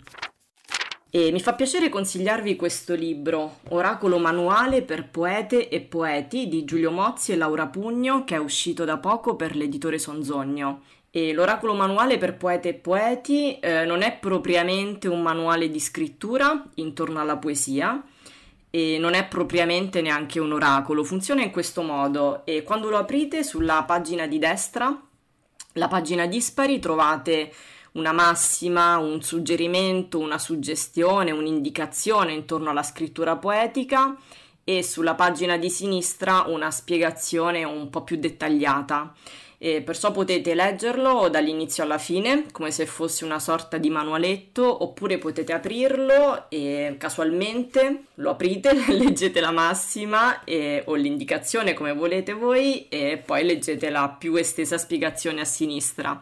E 1.10 1.32
mi 1.32 1.40
fa 1.40 1.56
piacere 1.56 1.90
consigliarvi 1.90 2.56
questo 2.56 2.94
libro, 2.94 3.62
Oracolo 3.70 4.20
manuale 4.20 4.84
per 4.84 5.10
poete 5.10 5.68
e 5.68 5.82
poeti 5.82 6.48
di 6.48 6.66
Giulio 6.66 6.92
Mozzi 6.92 7.32
e 7.32 7.36
Laura 7.36 7.66
Pugno, 7.66 8.26
che 8.26 8.36
è 8.36 8.40
uscito 8.40 8.86
da 8.86 9.00
poco 9.00 9.36
per 9.36 9.56
l'editore 9.56 9.98
Sonzogno. 9.98 10.84
E 11.10 11.34
l'oracolo 11.34 11.74
manuale 11.74 12.20
per 12.20 12.38
poete 12.38 12.70
e 12.70 12.74
poeti 12.76 13.58
eh, 13.58 13.86
non 13.86 14.04
è 14.04 14.16
propriamente 14.20 15.08
un 15.08 15.24
manuale 15.24 15.72
di 15.72 15.80
scrittura 15.80 16.64
intorno 16.76 17.20
alla 17.20 17.38
poesia 17.38 18.04
e 18.76 18.98
non 19.00 19.14
è 19.14 19.26
propriamente 19.26 20.02
neanche 20.02 20.38
un 20.38 20.52
oracolo, 20.52 21.06
funziona 21.06 21.42
in 21.42 21.50
questo 21.50 21.82
modo 21.82 22.46
e 22.46 22.62
quando 22.64 22.90
lo 22.90 22.98
aprite 22.98 23.42
sulla 23.42 23.86
pagina 23.88 24.28
di 24.28 24.38
destra, 24.38 25.02
la 25.76 25.88
pagina 25.88 26.26
dispari, 26.26 26.80
trovate 26.80 27.54
una 27.94 28.12
massima, 28.12 28.98
un 28.98 29.22
suggerimento, 29.22 30.20
una 30.20 30.38
suggestione, 30.38 31.32
un'indicazione 31.32 32.34
intorno 32.34 32.70
alla 32.70 32.84
scrittura 32.84 33.38
poetica 33.38 34.14
e 34.66 34.82
sulla 34.84 35.14
pagina 35.14 35.58
di 35.58 35.70
sinistra 35.70 36.46
una 36.48 36.72
spiegazione 36.72 37.64
un 37.64 37.90
po' 37.90 38.04
più 38.04 38.18
dettagliata. 38.18 39.14
E 39.58 39.82
perciò 39.82 40.12
potete 40.12 40.54
leggerlo 40.54 41.30
dall'inizio 41.30 41.84
alla 41.84 41.98
fine, 41.98 42.48
come 42.52 42.72
se 42.72 42.86
fosse 42.86 43.24
una 43.24 43.40
sorta 43.40 43.78
di 43.78 43.90
manualetto, 43.90 44.84
oppure 44.84 45.18
potete 45.18 45.54
aprirlo 45.54 46.50
e 46.50 46.96
casualmente 47.00 48.06
lo 48.16 48.32
aprite, 48.32 48.74
leggete 48.92 49.40
la 49.40 49.52
massima 49.52 50.44
e, 50.44 50.84
o 50.88 50.96
l'indicazione 50.96 51.74
come 51.74 51.94
volete 51.94 52.34
voi 52.34 52.88
e 52.90 53.22
poi 53.24 53.46
leggete 53.46 53.90
la 53.90 54.10
più 54.10 54.36
estesa 54.36 54.78
spiegazione 54.78 55.42
a 55.42 55.46
sinistra 55.46 56.22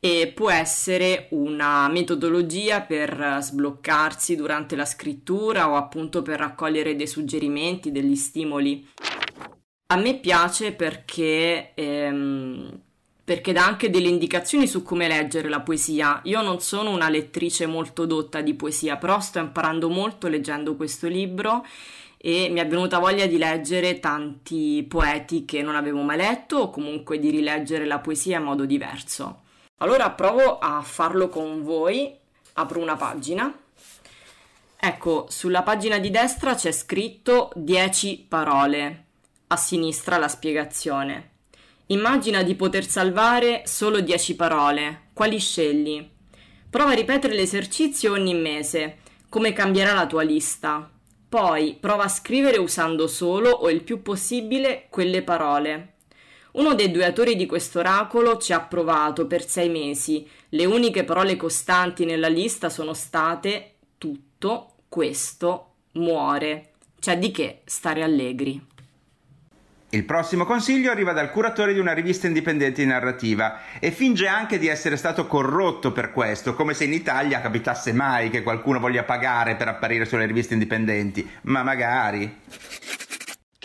e 0.00 0.30
può 0.32 0.50
essere 0.50 1.26
una 1.30 1.88
metodologia 1.88 2.82
per 2.82 3.38
sbloccarsi 3.40 4.36
durante 4.36 4.76
la 4.76 4.84
scrittura 4.84 5.68
o 5.68 5.74
appunto 5.74 6.22
per 6.22 6.38
raccogliere 6.38 6.94
dei 6.94 7.08
suggerimenti, 7.08 7.90
degli 7.90 8.14
stimoli. 8.14 8.86
A 9.90 9.96
me 9.96 10.18
piace 10.18 10.72
perché, 10.72 11.72
ehm, 11.74 12.80
perché 13.24 13.52
dà 13.52 13.66
anche 13.66 13.90
delle 13.90 14.08
indicazioni 14.08 14.68
su 14.68 14.82
come 14.82 15.08
leggere 15.08 15.48
la 15.48 15.60
poesia. 15.60 16.20
Io 16.24 16.42
non 16.42 16.60
sono 16.60 16.90
una 16.90 17.08
lettrice 17.08 17.66
molto 17.66 18.06
dotta 18.06 18.40
di 18.40 18.54
poesia, 18.54 18.96
però 18.96 19.18
sto 19.18 19.38
imparando 19.38 19.88
molto 19.88 20.28
leggendo 20.28 20.76
questo 20.76 21.08
libro 21.08 21.64
e 22.18 22.48
mi 22.50 22.60
è 22.60 22.66
venuta 22.66 22.98
voglia 22.98 23.26
di 23.26 23.38
leggere 23.38 23.98
tanti 23.98 24.84
poeti 24.88 25.44
che 25.44 25.62
non 25.62 25.74
avevo 25.74 26.02
mai 26.02 26.18
letto 26.18 26.58
o 26.58 26.70
comunque 26.70 27.18
di 27.18 27.30
rileggere 27.30 27.86
la 27.86 27.98
poesia 27.98 28.38
in 28.38 28.44
modo 28.44 28.64
diverso. 28.64 29.42
Allora 29.78 30.10
provo 30.10 30.58
a 30.58 30.82
farlo 30.82 31.28
con 31.28 31.62
voi, 31.62 32.12
apro 32.54 32.80
una 32.80 32.96
pagina. 32.96 33.56
Ecco, 34.80 35.26
sulla 35.28 35.62
pagina 35.62 35.98
di 35.98 36.10
destra 36.10 36.54
c'è 36.54 36.72
scritto 36.72 37.50
10 37.54 38.26
parole, 38.28 39.04
a 39.48 39.56
sinistra 39.56 40.18
la 40.18 40.28
spiegazione. 40.28 41.30
Immagina 41.86 42.42
di 42.42 42.56
poter 42.56 42.84
salvare 42.84 43.62
solo 43.66 44.00
10 44.00 44.34
parole, 44.34 45.02
quali 45.12 45.38
scegli? 45.38 46.08
Prova 46.68 46.90
a 46.90 46.94
ripetere 46.94 47.34
l'esercizio 47.34 48.12
ogni 48.12 48.34
mese, 48.34 48.98
come 49.28 49.52
cambierà 49.52 49.94
la 49.94 50.06
tua 50.06 50.22
lista. 50.22 50.90
Poi 51.28 51.76
prova 51.78 52.04
a 52.04 52.08
scrivere 52.08 52.58
usando 52.58 53.06
solo 53.06 53.50
o 53.50 53.70
il 53.70 53.84
più 53.84 54.02
possibile 54.02 54.86
quelle 54.90 55.22
parole. 55.22 55.94
Uno 56.58 56.74
dei 56.74 56.90
due 56.90 57.04
autori 57.04 57.36
di 57.36 57.46
questo 57.46 57.78
oracolo 57.78 58.36
ci 58.36 58.52
ha 58.52 58.58
provato 58.58 59.28
per 59.28 59.46
sei 59.46 59.68
mesi, 59.68 60.28
Le 60.48 60.64
uniche 60.64 61.04
parole 61.04 61.36
costanti 61.36 62.04
nella 62.04 62.26
lista 62.26 62.68
sono 62.68 62.94
state 62.94 63.74
tutto 63.96 64.72
questo 64.88 65.74
muore. 65.92 66.70
Cioè 66.98 67.16
di 67.16 67.30
che 67.30 67.60
stare 67.64 68.02
allegri. 68.02 68.60
Il 69.90 70.04
prossimo 70.04 70.44
consiglio 70.44 70.90
arriva 70.90 71.12
dal 71.12 71.30
curatore 71.30 71.72
di 71.72 71.78
una 71.78 71.92
rivista 71.92 72.26
indipendente 72.26 72.82
di 72.82 72.88
narrativa 72.88 73.78
e 73.78 73.92
finge 73.92 74.26
anche 74.26 74.58
di 74.58 74.66
essere 74.66 74.96
stato 74.96 75.28
corrotto 75.28 75.92
per 75.92 76.10
questo, 76.10 76.54
come 76.54 76.74
se 76.74 76.84
in 76.84 76.92
Italia 76.92 77.40
capitasse 77.40 77.92
mai 77.92 78.30
che 78.30 78.42
qualcuno 78.42 78.80
voglia 78.80 79.04
pagare 79.04 79.54
per 79.54 79.68
apparire 79.68 80.06
sulle 80.06 80.26
riviste 80.26 80.54
indipendenti, 80.54 81.24
ma 81.42 81.62
magari. 81.62 82.36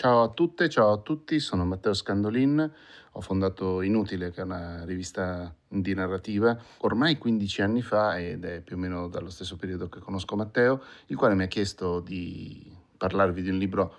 Ciao 0.04 0.22
a 0.22 0.28
tutte, 0.28 0.68
ciao 0.68 0.92
a 0.92 0.98
tutti, 0.98 1.40
sono 1.40 1.64
Matteo 1.64 1.94
Scandolin, 1.94 2.72
ho 3.12 3.20
fondato 3.22 3.80
Inutile, 3.80 4.32
che 4.32 4.42
è 4.42 4.44
una 4.44 4.84
rivista 4.84 5.50
di 5.66 5.94
narrativa, 5.94 6.54
ormai 6.80 7.16
15 7.16 7.62
anni 7.62 7.80
fa 7.80 8.18
ed 8.18 8.44
è 8.44 8.60
più 8.60 8.76
o 8.76 8.78
meno 8.78 9.08
dallo 9.08 9.30
stesso 9.30 9.56
periodo 9.56 9.88
che 9.88 10.00
conosco 10.00 10.36
Matteo, 10.36 10.82
il 11.06 11.16
quale 11.16 11.34
mi 11.34 11.44
ha 11.44 11.46
chiesto 11.46 12.00
di 12.00 12.70
parlarvi 12.98 13.40
di 13.40 13.48
un 13.48 13.56
libro 13.56 13.94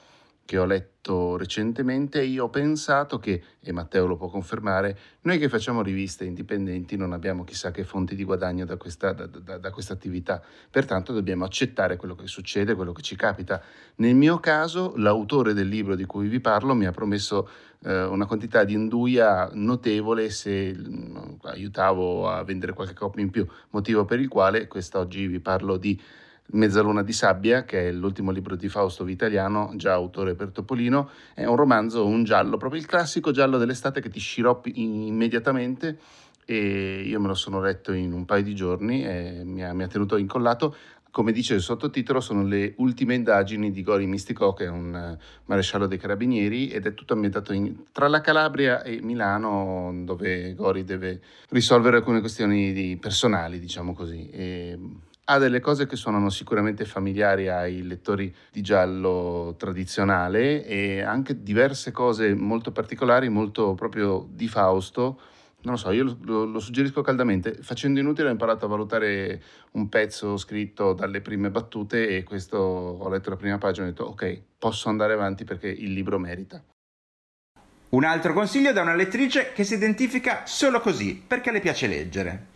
che 0.45 0.59
ho 0.59 0.65
letto 0.65 1.37
recentemente 1.37 2.21
e 2.21 2.25
io 2.25 2.45
ho 2.45 2.49
pensato 2.49 3.17
che, 3.17 3.41
e 3.59 3.71
Matteo 3.71 4.05
lo 4.05 4.15
può 4.15 4.27
confermare, 4.27 4.97
noi 5.21 5.39
che 5.39 5.49
facciamo 5.49 5.81
riviste 5.81 6.23
indipendenti 6.23 6.95
non 6.97 7.13
abbiamo 7.13 7.43
chissà 7.43 7.71
che 7.71 7.83
fonti 7.83 8.15
di 8.15 8.23
guadagno 8.23 8.63
da 8.63 8.77
questa, 8.77 9.11
da, 9.11 9.25
da, 9.25 9.57
da 9.57 9.71
questa 9.71 9.93
attività, 9.93 10.41
pertanto 10.69 11.13
dobbiamo 11.13 11.45
accettare 11.45 11.97
quello 11.97 12.13
che 12.13 12.27
succede, 12.27 12.75
quello 12.75 12.91
che 12.91 13.01
ci 13.01 13.15
capita. 13.15 13.59
Nel 13.95 14.13
mio 14.13 14.39
caso 14.39 14.93
l'autore 14.97 15.53
del 15.53 15.67
libro 15.67 15.95
di 15.95 16.05
cui 16.05 16.27
vi 16.27 16.39
parlo 16.39 16.75
mi 16.75 16.85
ha 16.85 16.91
promesso 16.91 17.49
eh, 17.83 18.03
una 18.03 18.27
quantità 18.27 18.63
di 18.63 18.73
induia 18.73 19.49
notevole 19.53 20.29
se 20.29 20.73
mh, 20.73 20.89
mm, 20.89 21.33
aiutavo 21.41 22.29
a 22.29 22.43
vendere 22.43 22.73
qualche 22.73 22.93
copia 22.93 23.23
in 23.23 23.31
più, 23.31 23.47
motivo 23.71 24.05
per 24.05 24.19
il 24.19 24.27
quale 24.27 24.67
quest'oggi 24.67 25.25
vi 25.25 25.39
parlo 25.39 25.77
di 25.77 25.99
Mezzaluna 26.47 27.01
di 27.03 27.11
sabbia, 27.11 27.63
che 27.63 27.87
è 27.87 27.91
l'ultimo 27.91 28.31
libro 28.31 28.55
di 28.55 28.69
Fausto 28.69 29.03
Vitaliano, 29.03 29.73
già 29.75 29.93
autore 29.93 30.35
per 30.35 30.49
Topolino, 30.51 31.09
è 31.33 31.45
un 31.45 31.55
romanzo, 31.55 32.05
un 32.05 32.23
giallo, 32.23 32.57
proprio 32.57 32.79
il 32.79 32.85
classico 32.85 33.31
giallo 33.31 33.57
dell'estate 33.57 33.99
che 33.99 34.09
ti 34.09 34.19
sciroppi 34.19 34.73
immediatamente 34.75 35.97
e 36.45 37.01
io 37.01 37.19
me 37.19 37.27
lo 37.27 37.33
sono 37.33 37.59
letto 37.59 37.91
in 37.91 38.13
un 38.13 38.23
paio 38.25 38.43
di 38.43 38.53
giorni 38.53 39.03
e 39.03 39.41
mi 39.43 39.63
ha, 39.63 39.73
mi 39.73 39.83
ha 39.83 39.87
tenuto 39.87 40.15
incollato. 40.15 40.75
Come 41.09 41.31
dice 41.31 41.55
il 41.55 41.61
sottotitolo, 41.61 42.19
sono 42.19 42.43
le 42.43 42.73
ultime 42.77 43.15
indagini 43.15 43.71
di 43.71 43.81
Gori 43.81 44.05
Misticò, 44.05 44.53
che 44.53 44.65
è 44.65 44.69
un 44.69 45.17
uh, 45.17 45.23
maresciallo 45.45 45.87
dei 45.87 45.97
carabinieri, 45.97 46.67
ed 46.67 46.85
è 46.85 46.93
tutto 46.93 47.13
ambientato 47.13 47.53
in, 47.53 47.85
tra 47.93 48.09
la 48.09 48.19
Calabria 48.19 48.83
e 48.83 48.99
Milano, 49.01 49.93
dove 50.03 50.53
Gori 50.53 50.83
deve 50.83 51.21
risolvere 51.49 51.97
alcune 51.97 52.19
questioni 52.19 52.97
personali, 52.97 53.59
diciamo 53.59 53.93
così. 53.93 54.29
E 54.29 54.77
ha 55.25 55.37
delle 55.37 55.59
cose 55.59 55.87
che 55.87 55.95
suonano 55.95 56.29
sicuramente 56.29 56.85
familiari 56.85 57.47
ai 57.47 57.81
lettori 57.81 58.33
di 58.51 58.61
giallo 58.61 59.55
tradizionale 59.57 60.65
e 60.65 61.01
anche 61.01 61.41
diverse 61.41 61.91
cose 61.91 62.33
molto 62.35 62.71
particolari, 62.71 63.29
molto 63.29 63.73
proprio 63.73 64.27
di 64.29 64.47
Fausto. 64.47 65.19
Non 65.61 65.73
lo 65.73 65.79
so, 65.79 65.89
io 65.91 66.15
lo, 66.21 66.45
lo, 66.45 66.59
suggerisco 66.59 67.01
caldamente. 67.01 67.55
Facendo 67.55 67.99
inutile 67.99 68.27
ho 68.27 68.31
imparato 68.31 68.65
a 68.65 68.69
valutare 68.69 69.41
un 69.71 69.89
pezzo 69.89 70.37
scritto 70.37 70.93
dalle 70.93 71.21
prime 71.21 71.49
battute 71.49 72.07
e 72.07 72.23
questo 72.23 72.57
ho 72.57 73.09
letto 73.09 73.31
la 73.31 73.35
prima 73.35 73.57
pagina 73.57 73.87
e 73.87 73.89
ho 73.89 73.91
detto 73.91 74.05
ok, 74.05 74.41
posso 74.59 74.89
andare 74.89 75.13
avanti 75.13 75.43
perché 75.43 75.67
il 75.67 75.91
libro 75.91 76.19
merita. 76.19 76.63
Un 77.89 78.03
altro 78.03 78.33
consiglio 78.33 78.73
da 78.73 78.81
una 78.81 78.93
lettrice 78.93 79.53
che 79.53 79.63
si 79.63 79.73
identifica 79.73 80.43
solo 80.45 80.79
così, 80.81 81.23
perché 81.25 81.51
le 81.51 81.61
piace 81.61 81.87
leggere. 81.87 82.47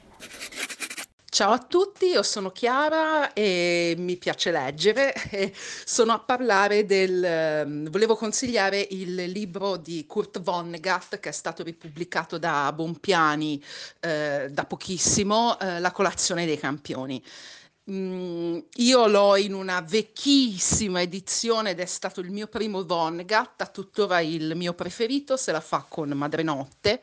Ciao 1.40 1.54
a 1.54 1.60
tutti, 1.60 2.08
io 2.08 2.22
sono 2.22 2.52
Chiara 2.52 3.32
e 3.32 3.96
mi 3.98 4.18
piace 4.18 4.52
leggere. 4.52 5.14
Sono 5.86 6.12
a 6.12 6.20
parlare 6.20 6.86
del... 6.86 7.24
Ehm, 7.24 7.90
volevo 7.90 8.18
consigliare 8.18 8.86
il 8.90 9.16
libro 9.32 9.78
di 9.78 10.06
Kurt 10.06 10.42
Vonnegut 10.42 11.22
che 11.22 11.30
è 11.30 11.32
stato 11.32 11.64
ripubblicato 11.64 12.38
da 12.38 12.74
Bompiani 12.74 13.64
eh, 14.02 14.50
da 14.52 14.66
pochissimo, 14.66 15.58
eh, 15.62 15.80
La 15.80 15.94
colazione 15.94 16.46
dei 16.46 16.58
campioni. 16.58 17.24
Mm, 17.90 18.60
io 18.76 19.08
l'ho 19.08 19.38
in 19.38 19.54
una 19.54 19.80
vecchissima 19.80 21.02
edizione 21.02 21.70
ed 21.70 21.80
è 21.80 21.86
stato 21.86 22.20
il 22.20 22.32
mio 22.32 22.48
primo 22.48 22.86
Vonnegut, 22.86 23.72
tuttora 23.72 24.20
il 24.20 24.58
mio 24.58 24.74
preferito, 24.74 25.38
se 25.38 25.54
la 25.54 25.62
fa 25.62 25.86
con 25.88 26.10
Madrenotte 26.10 27.02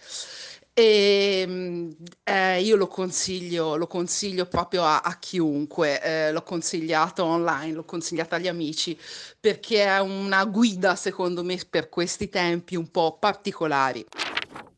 e 0.78 1.40
ehm, 1.40 1.96
eh, 2.22 2.60
io 2.60 2.76
lo 2.76 2.86
consiglio, 2.86 3.76
lo 3.76 3.86
consiglio 3.86 4.44
proprio 4.44 4.84
a, 4.84 5.00
a 5.00 5.18
chiunque, 5.18 6.02
eh, 6.02 6.32
l'ho 6.32 6.42
consigliato 6.42 7.24
online, 7.24 7.72
l'ho 7.72 7.84
consigliato 7.86 8.34
agli 8.34 8.46
amici, 8.46 8.98
perché 9.40 9.84
è 9.84 9.98
una 10.00 10.44
guida, 10.44 10.94
secondo 10.94 11.42
me, 11.42 11.58
per 11.70 11.88
questi 11.88 12.28
tempi 12.28 12.76
un 12.76 12.90
po' 12.90 13.16
particolari. 13.18 14.04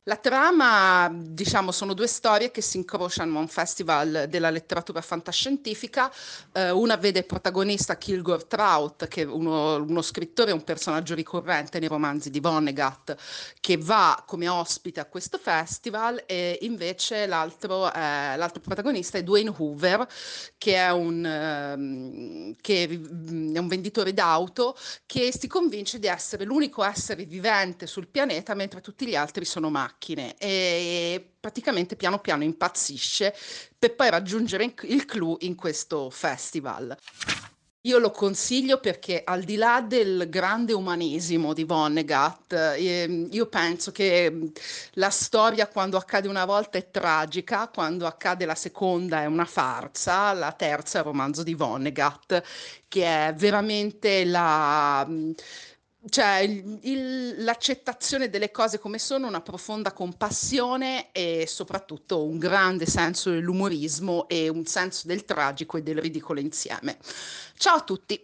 La 0.09 0.17
trama, 0.17 1.11
diciamo, 1.13 1.71
sono 1.71 1.93
due 1.93 2.07
storie 2.07 2.51
che 2.51 2.63
si 2.63 2.79
incrociano 2.79 3.37
a 3.37 3.41
un 3.43 3.47
festival 3.47 4.25
della 4.31 4.49
letteratura 4.49 5.03
fantascientifica. 5.03 6.11
Eh, 6.51 6.71
una 6.71 6.97
vede 6.97 7.25
protagonista 7.25 7.99
Kilgore 7.99 8.47
Trout, 8.47 9.07
che 9.07 9.21
è 9.21 9.27
uno, 9.27 9.75
uno 9.75 10.01
scrittore, 10.01 10.53
un 10.53 10.65
personaggio 10.65 11.15
ricorrente 11.15 11.79
nei 11.79 11.89
romanzi 11.89 12.31
di 12.31 12.41
Vonnegut, 12.41 13.17
che 13.61 13.77
va 13.77 14.25
come 14.27 14.49
ospite 14.49 14.99
a 14.99 15.05
questo 15.05 15.37
festival, 15.37 16.23
e 16.25 16.57
invece 16.63 17.27
l'altro, 17.27 17.93
eh, 17.93 18.35
l'altro 18.35 18.63
protagonista 18.63 19.19
è 19.19 19.23
Dwayne 19.23 19.53
Hoover, 19.55 20.09
che 20.57 20.75
è 20.75 20.91
un, 20.91 21.23
eh, 21.23 22.57
che 22.63 22.85
è 22.85 23.59
un 23.59 23.69
venditore 23.69 24.15
d'auto 24.15 24.75
che 25.05 25.37
si 25.39 25.49
convince 25.49 25.99
di 25.99 26.07
essere 26.07 26.45
l'unico 26.45 26.83
essere 26.83 27.25
vivente 27.25 27.87
sul 27.87 28.09
pianeta 28.09 28.55
mentre 28.55 28.81
tutti 28.81 29.07
gli 29.07 29.15
altri 29.15 29.45
sono 29.45 29.69
macchine 29.69 29.97
macchine 29.99 30.37
e 30.39 31.33
praticamente 31.39 31.97
piano 31.97 32.21
piano 32.21 32.45
impazzisce 32.45 33.35
per 33.77 33.95
poi 33.95 34.11
raggiungere 34.11 34.73
il 34.83 35.05
clou 35.05 35.37
in 35.41 35.57
questo 35.57 36.09
festival. 36.11 36.97
Io 37.83 37.99
lo 37.99 38.11
consiglio 38.11 38.81
perché 38.81 39.23
al 39.25 39.45
di 39.45 39.57
là 39.57 39.81
del 39.81 40.27
grande 40.29 40.73
umanesimo 40.73 41.55
di 41.55 41.63
Vonnegut, 41.63 42.53
eh, 42.53 43.29
io 43.31 43.47
penso 43.47 43.93
che 43.93 44.31
mm, 44.31 44.47
la 44.95 45.11
storia 45.11 45.69
quando 45.69 45.97
accade 45.97 46.29
una 46.29 46.45
volta 46.45 46.77
è 46.77 46.91
tragica, 46.91 47.69
quando 47.69 48.05
accade 48.07 48.45
la 48.45 48.57
seconda 48.57 49.23
è 49.23 49.27
una 49.27 49.45
farsa, 49.45 50.33
la 50.33 50.53
terza 50.53 50.99
è 50.99 51.01
il 51.01 51.07
romanzo 51.07 51.43
di 51.45 51.55
Vonnegut, 51.55 52.43
che 52.89 53.29
è 53.29 53.33
veramente 53.35 54.25
la 54.25 55.07
cioè 56.09 56.39
il, 56.39 56.79
il, 56.83 57.45
l'accettazione 57.45 58.31
delle 58.31 58.51
cose 58.51 58.79
come 58.79 58.99
sono, 58.99 59.27
una 59.27 59.41
profonda 59.41 59.93
compassione 59.93 61.11
e 61.13 61.45
soprattutto 61.47 62.25
un 62.25 62.39
grande 62.39 62.87
senso 62.87 63.31
dell'umorismo 63.31 64.29
e 64.29 64.49
un 64.49 64.65
senso 64.65 65.07
del 65.09 65.25
tragico 65.25 65.77
e 65.77 65.83
del 65.83 65.99
ridicolo 65.99 66.41
insieme. 66.41 66.99
Ciao 67.57 67.77
a 67.77 67.83
tutti! 67.83 68.23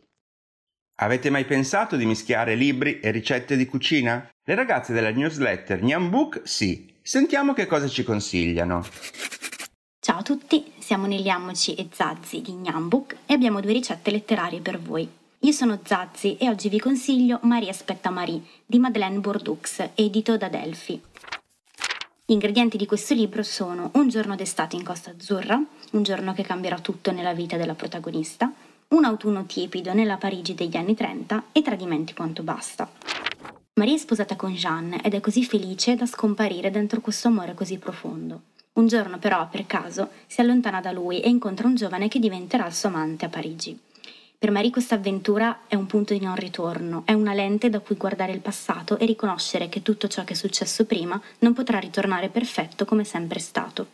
Avete 0.98 1.28
mai 1.28 1.44
pensato 1.44 1.96
di 1.96 2.06
mischiare 2.06 2.54
libri 2.54 3.00
e 3.00 3.10
ricette 3.10 3.56
di 3.56 3.66
cucina? 3.66 4.28
Le 4.44 4.54
ragazze 4.54 4.92
della 4.92 5.10
newsletter 5.10 5.82
Nyan 5.82 6.08
Book 6.08 6.42
sì. 6.44 6.92
Sentiamo 7.02 7.52
che 7.52 7.66
cosa 7.66 7.88
ci 7.88 8.04
consigliano. 8.04 8.86
Ciao 9.98 10.18
a 10.18 10.22
tutti, 10.22 10.72
siamo 10.78 11.06
Neliamoci 11.06 11.74
e 11.74 11.88
Zazzi 11.92 12.40
di 12.40 12.52
Nyan 12.52 12.88
Book 12.88 13.16
e 13.26 13.34
abbiamo 13.34 13.60
due 13.60 13.72
ricette 13.72 14.10
letterarie 14.10 14.60
per 14.60 14.78
voi. 14.78 15.22
Io 15.44 15.52
sono 15.52 15.78
Zazzi 15.84 16.38
e 16.38 16.48
oggi 16.48 16.70
vi 16.70 16.80
consiglio 16.80 17.38
Marie 17.42 17.68
aspetta 17.68 18.08
Marie 18.08 18.40
di 18.64 18.78
Madeleine 18.78 19.18
Bourdoux, 19.18 19.90
edito 19.94 20.38
da 20.38 20.48
Delphi. 20.48 20.98
Gli 22.24 22.32
ingredienti 22.32 22.78
di 22.78 22.86
questo 22.86 23.12
libro 23.12 23.42
sono 23.42 23.90
Un 23.92 24.08
giorno 24.08 24.36
d'estate 24.36 24.74
in 24.74 24.82
Costa 24.82 25.10
Azzurra, 25.10 25.62
un 25.92 26.02
giorno 26.02 26.32
che 26.32 26.44
cambierà 26.44 26.78
tutto 26.78 27.12
nella 27.12 27.34
vita 27.34 27.58
della 27.58 27.74
protagonista, 27.74 28.50
un 28.88 29.04
autunno 29.04 29.44
tiepido 29.44 29.92
nella 29.92 30.16
Parigi 30.16 30.54
degli 30.54 30.78
anni 30.78 30.94
30 30.94 31.44
e 31.52 31.60
tradimenti 31.60 32.14
quanto 32.14 32.42
basta. 32.42 32.90
Maria 33.74 33.96
è 33.96 33.98
sposata 33.98 34.36
con 34.36 34.54
Jeanne 34.54 35.02
ed 35.02 35.12
è 35.12 35.20
così 35.20 35.44
felice 35.44 35.94
da 35.94 36.06
scomparire 36.06 36.70
dentro 36.70 37.02
questo 37.02 37.28
amore 37.28 37.52
così 37.52 37.76
profondo. 37.76 38.40
Un 38.72 38.86
giorno 38.86 39.18
però, 39.18 39.46
per 39.50 39.66
caso, 39.66 40.08
si 40.26 40.40
allontana 40.40 40.80
da 40.80 40.90
lui 40.90 41.20
e 41.20 41.28
incontra 41.28 41.66
un 41.66 41.74
giovane 41.74 42.08
che 42.08 42.18
diventerà 42.18 42.66
il 42.66 42.72
suo 42.72 42.88
amante 42.88 43.26
a 43.26 43.28
Parigi. 43.28 43.78
Per 44.38 44.50
Marie 44.50 44.70
questa 44.70 44.96
avventura 44.96 45.60
è 45.66 45.74
un 45.74 45.86
punto 45.86 46.12
di 46.12 46.20
non 46.20 46.34
ritorno, 46.36 47.02
è 47.06 47.12
una 47.12 47.32
lente 47.32 47.70
da 47.70 47.80
cui 47.80 47.96
guardare 47.96 48.32
il 48.32 48.40
passato 48.40 48.98
e 48.98 49.06
riconoscere 49.06 49.68
che 49.68 49.82
tutto 49.82 50.06
ciò 50.06 50.22
che 50.24 50.34
è 50.34 50.36
successo 50.36 50.84
prima 50.84 51.20
non 51.38 51.54
potrà 51.54 51.78
ritornare 51.78 52.28
perfetto 52.28 52.84
come 52.84 53.04
sempre 53.04 53.38
è 53.38 53.42
stato. 53.42 53.86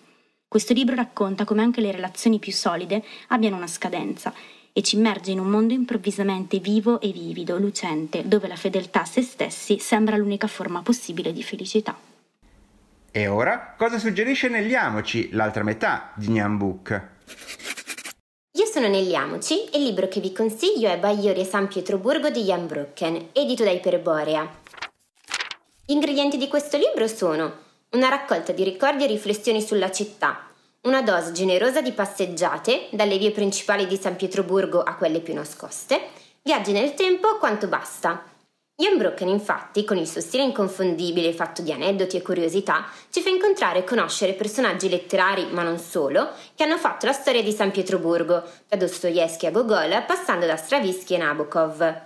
Questo 0.49 0.73
libro 0.73 0.97
racconta 0.97 1.45
come 1.45 1.63
anche 1.63 1.81
le 1.81 1.93
relazioni 1.93 2.41
più 2.41 2.51
solide 2.53 3.05
abbiano 3.29 3.57
una 3.57 3.69
scadenza 3.69 4.35
e 4.73 4.83
ci 4.83 4.97
immerge 4.97 5.31
in 5.31 5.39
un 5.39 5.49
mondo 5.49 5.73
improvvisamente 5.75 6.59
vivo 6.59 7.01
e 7.01 7.13
vivido, 7.13 7.59
lucente, 7.59 8.27
dove 8.27 8.49
la 8.49 8.57
fedeltà 8.57 9.03
a 9.03 9.05
se 9.05 9.23
stessi 9.23 9.79
sembra 9.79 10.17
l'unica 10.17 10.49
forma 10.49 10.83
possibile 10.83 11.33
di 11.33 11.43
felicità. 11.43 11.97
E 13.13 13.27
ora 13.27 13.75
cosa 13.77 13.99
suggerisce 13.99 14.49
Negliamoci, 14.49 15.31
l'altra 15.33 15.63
metà 15.63 16.13
di 16.15 16.29
Book? 16.57 17.09
Io 18.61 18.67
sono 18.67 18.89
Negliamoci 18.89 19.71
e 19.71 19.79
il 19.79 19.85
libro 19.85 20.07
che 20.07 20.21
vi 20.21 20.33
consiglio 20.33 20.91
è 20.91 20.99
Baioria 20.99 21.47
San 21.47 21.67
Pietroburgo 21.67 22.29
di 22.29 22.43
Jan 22.43 22.67
Brucken, 22.67 23.29
edito 23.33 23.65
da 23.65 23.71
Iperborea. 23.71 24.47
Gli 25.87 25.93
ingredienti 25.93 26.37
di 26.37 26.47
questo 26.47 26.77
libro 26.77 27.07
sono 27.07 27.51
una 27.93 28.11
raccolta 28.11 28.53
di 28.53 28.63
ricordi 28.63 29.05
e 29.05 29.07
riflessioni 29.07 29.63
sulla 29.63 29.91
città, 29.91 30.47
una 30.83 31.01
dose 31.01 31.33
generosa 31.33 31.81
di 31.81 31.93
passeggiate 31.93 32.89
dalle 32.91 33.17
vie 33.17 33.31
principali 33.31 33.87
di 33.87 33.97
San 33.97 34.17
Pietroburgo 34.17 34.83
a 34.83 34.95
quelle 34.97 35.21
più 35.21 35.33
nascoste, 35.33 36.09
viaggi 36.43 36.73
nel 36.73 36.93
tempo 36.93 37.39
quanto 37.39 37.67
basta, 37.67 38.30
Ian 38.81 38.97
Brocken, 38.97 39.29
infatti, 39.29 39.85
con 39.85 39.99
il 39.99 40.09
suo 40.09 40.23
stile 40.23 40.43
inconfondibile 40.43 41.35
fatto 41.35 41.61
di 41.61 41.71
aneddoti 41.71 42.17
e 42.17 42.23
curiosità, 42.23 42.87
ci 43.11 43.21
fa 43.21 43.29
incontrare 43.29 43.81
e 43.81 43.85
conoscere 43.85 44.33
personaggi 44.33 44.89
letterari, 44.89 45.49
ma 45.51 45.63
non 45.63 45.79
solo, 45.79 46.31
che 46.55 46.65
hanno 46.65 46.79
fatto 46.79 47.05
la 47.05 47.13
storia 47.13 47.43
di 47.43 47.53
San 47.53 47.73
Pietroburgo, 47.73 48.43
da 48.67 48.77
Dostoevsky 48.79 49.45
a 49.45 49.51
Gogol, 49.51 50.03
passando 50.07 50.47
da 50.47 50.57
Stravinsky 50.57 51.15
e 51.15 51.19
Nabokov. 51.19 52.03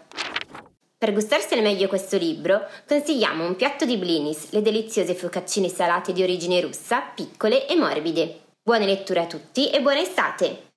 Per 0.98 1.12
gustarsene 1.12 1.62
meglio 1.62 1.86
questo 1.86 2.16
libro, 2.16 2.66
consigliamo 2.88 3.46
un 3.46 3.54
piatto 3.54 3.84
di 3.84 3.96
blinis, 3.96 4.50
le 4.50 4.60
deliziose 4.60 5.14
focaccine 5.14 5.68
salate 5.68 6.12
di 6.12 6.24
origine 6.24 6.60
russa, 6.60 7.02
piccole 7.02 7.68
e 7.68 7.76
morbide. 7.76 8.40
Buone 8.60 8.86
letture 8.86 9.20
a 9.20 9.26
tutti 9.26 9.70
e 9.70 9.80
buona 9.80 10.00
estate! 10.00 10.72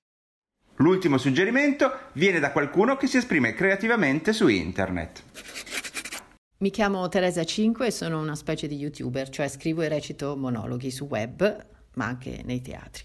L'ultimo 0.76 1.18
suggerimento 1.18 1.92
viene 2.12 2.38
da 2.38 2.52
qualcuno 2.52 2.96
che 2.96 3.08
si 3.08 3.16
esprime 3.16 3.52
creativamente 3.52 4.32
su 4.32 4.46
internet. 4.46 5.22
Mi 6.60 6.70
chiamo 6.70 7.08
Teresa 7.08 7.44
5 7.44 7.86
e 7.86 7.90
sono 7.92 8.20
una 8.20 8.34
specie 8.34 8.66
di 8.66 8.74
youtuber, 8.74 9.28
cioè 9.28 9.46
scrivo 9.46 9.82
e 9.82 9.88
recito 9.88 10.36
monologhi 10.36 10.90
su 10.90 11.04
web, 11.04 11.66
ma 11.94 12.04
anche 12.04 12.42
nei 12.44 12.60
teatri. 12.60 13.04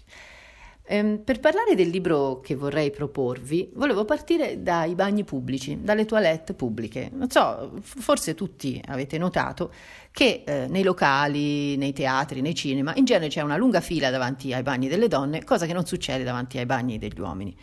Ehm, 0.86 1.22
per 1.22 1.38
parlare 1.38 1.76
del 1.76 1.88
libro 1.88 2.40
che 2.40 2.56
vorrei 2.56 2.90
proporvi, 2.90 3.70
volevo 3.74 4.04
partire 4.04 4.60
dai 4.60 4.96
bagni 4.96 5.22
pubblici, 5.22 5.80
dalle 5.80 6.04
toilette 6.04 6.54
pubbliche. 6.54 7.10
Non 7.12 7.30
so, 7.30 7.78
forse 7.80 8.34
tutti 8.34 8.82
avete 8.86 9.18
notato 9.18 9.72
che 10.10 10.42
eh, 10.44 10.66
nei 10.66 10.82
locali, 10.82 11.76
nei 11.76 11.92
teatri, 11.92 12.40
nei 12.40 12.56
cinema, 12.56 12.92
in 12.96 13.04
genere 13.04 13.28
c'è 13.28 13.42
una 13.42 13.56
lunga 13.56 13.80
fila 13.80 14.10
davanti 14.10 14.52
ai 14.52 14.64
bagni 14.64 14.88
delle 14.88 15.06
donne, 15.06 15.44
cosa 15.44 15.64
che 15.64 15.72
non 15.72 15.86
succede 15.86 16.24
davanti 16.24 16.58
ai 16.58 16.66
bagni 16.66 16.98
degli 16.98 17.20
uomini. 17.20 17.56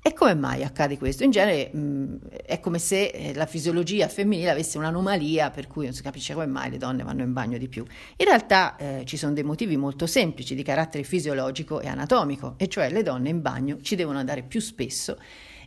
E 0.00 0.14
come 0.14 0.34
mai 0.34 0.64
accade 0.64 0.96
questo? 0.96 1.24
In 1.24 1.30
genere 1.30 1.70
mh, 1.72 2.18
è 2.46 2.60
come 2.60 2.78
se 2.78 3.06
eh, 3.06 3.34
la 3.34 3.46
fisiologia 3.46 4.08
femminile 4.08 4.50
avesse 4.50 4.78
un'anomalia 4.78 5.50
per 5.50 5.66
cui 5.66 5.84
non 5.84 5.92
si 5.92 6.02
capisce 6.02 6.34
come 6.34 6.46
mai 6.46 6.70
le 6.70 6.78
donne 6.78 7.02
vanno 7.02 7.22
in 7.22 7.32
bagno 7.32 7.58
di 7.58 7.68
più. 7.68 7.84
In 8.16 8.24
realtà 8.24 8.76
eh, 8.76 9.02
ci 9.04 9.16
sono 9.16 9.32
dei 9.32 9.42
motivi 9.42 9.76
molto 9.76 10.06
semplici 10.06 10.54
di 10.54 10.62
carattere 10.62 11.04
fisiologico 11.04 11.80
e 11.80 11.88
anatomico, 11.88 12.54
e 12.56 12.68
cioè 12.68 12.90
le 12.90 13.02
donne 13.02 13.28
in 13.28 13.42
bagno 13.42 13.80
ci 13.80 13.96
devono 13.96 14.18
andare 14.18 14.42
più 14.42 14.60
spesso 14.60 15.18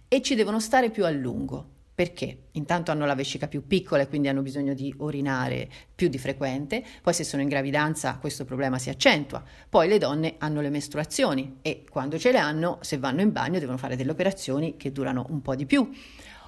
e 0.07 0.21
ci 0.21 0.35
devono 0.35 0.59
stare 0.59 0.89
più 0.89 1.05
a 1.05 1.09
lungo. 1.09 1.79
Perché? 2.01 2.45
Intanto 2.53 2.89
hanno 2.89 3.05
la 3.05 3.13
vescica 3.13 3.47
più 3.47 3.67
piccola 3.67 4.01
e 4.01 4.07
quindi 4.07 4.27
hanno 4.27 4.41
bisogno 4.41 4.73
di 4.73 4.91
urinare 4.97 5.69
più 5.93 6.07
di 6.07 6.17
frequente, 6.17 6.83
poi 6.99 7.13
se 7.13 7.23
sono 7.23 7.43
in 7.43 7.47
gravidanza 7.47 8.17
questo 8.19 8.43
problema 8.43 8.79
si 8.79 8.89
accentua, 8.89 9.43
poi 9.69 9.87
le 9.87 9.99
donne 9.99 10.33
hanno 10.39 10.61
le 10.61 10.71
mestruazioni 10.71 11.59
e 11.61 11.85
quando 11.87 12.17
ce 12.17 12.31
le 12.31 12.39
hanno, 12.39 12.79
se 12.81 12.97
vanno 12.97 13.21
in 13.21 13.31
bagno 13.31 13.59
devono 13.59 13.77
fare 13.77 13.95
delle 13.95 14.09
operazioni 14.09 14.77
che 14.77 14.91
durano 14.91 15.27
un 15.29 15.43
po' 15.43 15.53
di 15.53 15.67
più. 15.67 15.91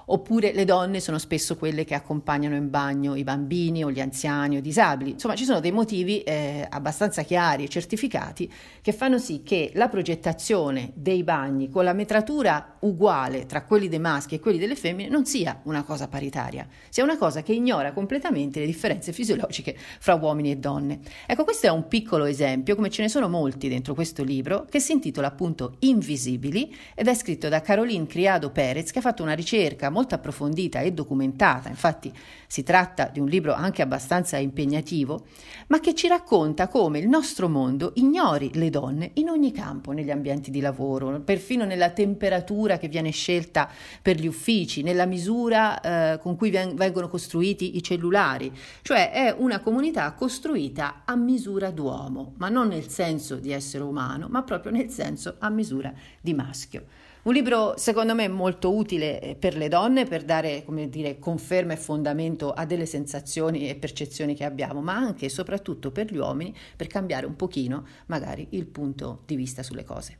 Oppure 0.05 0.53
le 0.53 0.65
donne 0.65 0.99
sono 0.99 1.17
spesso 1.17 1.55
quelle 1.55 1.85
che 1.85 1.93
accompagnano 1.93 2.55
in 2.55 2.69
bagno 2.69 3.15
i 3.15 3.23
bambini 3.23 3.83
o 3.83 3.91
gli 3.91 3.99
anziani 3.99 4.55
o 4.55 4.59
i 4.59 4.61
disabili. 4.61 5.11
Insomma, 5.11 5.35
ci 5.35 5.45
sono 5.45 5.59
dei 5.59 5.71
motivi 5.71 6.21
eh, 6.21 6.67
abbastanza 6.69 7.21
chiari 7.23 7.63
e 7.63 7.69
certificati 7.69 8.51
che 8.81 8.91
fanno 8.91 9.17
sì 9.17 9.43
che 9.43 9.71
la 9.75 9.87
progettazione 9.87 10.91
dei 10.93 11.23
bagni 11.23 11.69
con 11.69 11.83
la 11.83 11.93
metratura 11.93 12.77
uguale 12.81 13.45
tra 13.45 13.63
quelli 13.63 13.87
dei 13.87 13.99
maschi 13.99 14.35
e 14.35 14.39
quelli 14.39 14.57
delle 14.57 14.75
femmine 14.75 15.09
non 15.09 15.25
sia 15.25 15.61
una 15.63 15.83
cosa 15.83 16.07
paritaria, 16.07 16.67
sia 16.89 17.03
una 17.03 17.17
cosa 17.17 17.41
che 17.41 17.53
ignora 17.53 17.93
completamente 17.93 18.59
le 18.59 18.65
differenze 18.65 19.13
fisiologiche 19.13 19.75
fra 19.99 20.15
uomini 20.15 20.51
e 20.51 20.57
donne. 20.57 20.99
Ecco, 21.25 21.43
questo 21.43 21.67
è 21.67 21.69
un 21.69 21.87
piccolo 21.87 22.25
esempio, 22.25 22.75
come 22.75 22.89
ce 22.89 23.03
ne 23.03 23.09
sono 23.09 23.29
molti 23.29 23.69
dentro 23.69 23.93
questo 23.93 24.23
libro, 24.23 24.65
che 24.69 24.79
si 24.79 24.91
intitola 24.91 25.27
appunto 25.27 25.77
Invisibili 25.79 26.75
ed 26.93 27.07
è 27.07 27.13
scritto 27.13 27.49
da 27.49 27.61
Caroline 27.61 28.05
Criado 28.05 28.51
Perez, 28.51 28.91
che 28.91 28.99
ha 28.99 29.01
fatto 29.01 29.23
una 29.23 29.33
ricerca 29.33 29.89
molto 29.93 30.15
approfondita 30.15 30.81
e 30.81 30.91
documentata, 30.91 31.69
infatti 31.69 32.11
si 32.47 32.63
tratta 32.63 33.07
di 33.07 33.19
un 33.19 33.27
libro 33.27 33.53
anche 33.53 33.81
abbastanza 33.81 34.37
impegnativo, 34.37 35.25
ma 35.67 35.79
che 35.79 35.95
ci 35.95 36.07
racconta 36.07 36.67
come 36.67 36.99
il 36.99 37.07
nostro 37.07 37.47
mondo 37.47 37.93
ignori 37.95 38.51
le 38.55 38.69
donne 38.69 39.11
in 39.13 39.29
ogni 39.29 39.51
campo, 39.51 39.91
negli 39.91 40.11
ambienti 40.11 40.51
di 40.51 40.59
lavoro, 40.59 41.21
perfino 41.21 41.63
nella 41.63 41.91
temperatura 41.91 42.77
che 42.77 42.89
viene 42.89 43.11
scelta 43.11 43.69
per 44.01 44.17
gli 44.17 44.27
uffici, 44.27 44.81
nella 44.81 45.05
misura 45.05 45.79
eh, 45.79 46.19
con 46.19 46.35
cui 46.35 46.49
vengono 46.49 47.07
costruiti 47.07 47.77
i 47.77 47.83
cellulari, 47.83 48.51
cioè 48.81 49.11
è 49.11 49.35
una 49.37 49.61
comunità 49.61 50.11
costruita 50.13 51.03
a 51.05 51.15
misura 51.15 51.71
d'uomo, 51.71 52.33
ma 52.37 52.49
non 52.49 52.67
nel 52.67 52.89
senso 52.89 53.35
di 53.35 53.51
essere 53.51 53.83
umano, 53.83 54.27
ma 54.29 54.43
proprio 54.43 54.71
nel 54.71 54.89
senso 54.89 55.35
a 55.39 55.49
misura 55.49 55.93
di 56.19 56.33
maschio. 56.33 57.02
Un 57.23 57.31
libro 57.31 57.75
secondo 57.77 58.13
me 58.13 58.27
molto 58.27 58.75
utile 58.75 59.21
eh, 59.21 59.35
per 59.35 59.55
le 59.55 59.69
donne 59.69 60.05
per 60.05 60.23
dare 60.23 60.63
come 60.65 60.89
dire, 60.89 61.19
conferma 61.19 61.71
e 61.71 61.77
fondamento 61.77 62.51
a 62.51 62.65
delle 62.65 62.85
sensazioni 62.85 63.69
e 63.69 63.75
percezioni 63.75 64.35
che 64.35 64.43
abbiamo, 64.43 64.81
ma 64.81 64.95
anche 64.95 65.27
e 65.27 65.29
soprattutto 65.29 65.89
per 65.91 66.11
gli 66.11 66.17
uomini 66.17 66.53
per 66.75 66.87
cambiare 66.87 67.25
un 67.25 67.37
pochino 67.37 67.85
magari 68.07 68.47
il 68.49 68.65
punto 68.65 69.21
di 69.25 69.37
vista 69.37 69.63
sulle 69.63 69.85
cose. 69.85 70.17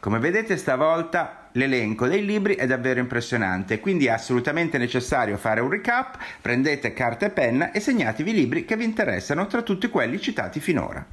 Come 0.00 0.18
vedete 0.20 0.56
stavolta 0.56 1.50
l'elenco 1.52 2.06
dei 2.06 2.24
libri 2.24 2.54
è 2.54 2.66
davvero 2.66 3.00
impressionante, 3.00 3.78
quindi 3.78 4.06
è 4.06 4.10
assolutamente 4.10 4.78
necessario 4.78 5.36
fare 5.36 5.60
un 5.60 5.68
recap, 5.68 6.16
prendete 6.40 6.94
carta 6.94 7.26
e 7.26 7.30
penna 7.30 7.72
e 7.72 7.80
segnatevi 7.80 8.30
i 8.30 8.34
libri 8.34 8.64
che 8.64 8.76
vi 8.76 8.84
interessano 8.84 9.46
tra 9.46 9.60
tutti 9.60 9.88
quelli 9.88 10.18
citati 10.18 10.60
finora. 10.60 11.06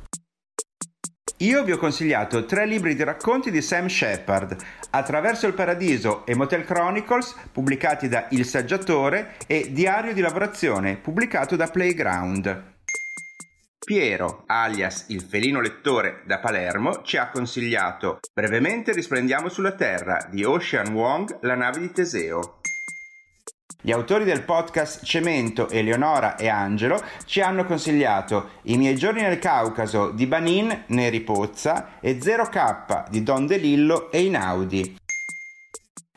Io 1.40 1.66
vi 1.66 1.74
ho 1.74 1.78
consigliato 1.78 2.46
tre 2.46 2.66
libri 2.66 2.96
di 2.96 3.04
racconti 3.04 3.52
di 3.52 3.62
Sam 3.62 3.88
Shepard, 3.88 4.56
Attraverso 4.92 5.46
il 5.48 5.54
Paradiso 5.54 6.26
e 6.26 6.34
Motel 6.34 6.64
Chronicles, 6.64 7.36
pubblicati 7.52 8.08
da 8.08 8.28
Il 8.30 8.46
Saggiatore, 8.46 9.36
e 9.46 9.74
Diario 9.74 10.14
di 10.14 10.22
lavorazione, 10.22 10.96
pubblicato 10.96 11.58
da 11.58 11.68
Playground. 11.68 12.74
Piero, 13.86 14.44
alias 14.48 15.08
il 15.10 15.22
felino 15.22 15.60
lettore 15.60 16.24
da 16.26 16.40
Palermo, 16.40 17.02
ci 17.04 17.18
ha 17.18 17.30
consigliato 17.30 18.20
Brevemente 18.34 18.94
risplendiamo 18.94 19.50
sulla 19.50 19.74
Terra 19.74 20.26
di 20.32 20.46
Ocean 20.46 20.94
Wong, 20.94 21.40
la 21.42 21.56
nave 21.56 21.82
di 21.82 21.92
Teseo. 21.92 22.62
Gli 23.86 23.92
autori 23.92 24.24
del 24.24 24.42
podcast 24.42 25.06
Cemento, 25.06 25.70
Eleonora 25.70 26.38
e 26.38 26.48
Angelo, 26.48 27.00
ci 27.26 27.40
hanno 27.40 27.66
consigliato 27.66 28.54
I 28.64 28.78
miei 28.78 28.96
giorni 28.96 29.22
nel 29.22 29.38
Caucaso 29.38 30.10
di 30.10 30.26
Banin, 30.26 30.86
Neri 30.88 31.22
Pozza 31.22 32.00
e 32.00 32.18
0K 32.18 33.12
di 33.12 33.22
Don 33.22 33.46
De 33.46 33.58
Lillo 33.58 34.10
e 34.10 34.24
Inaudi. 34.24 34.98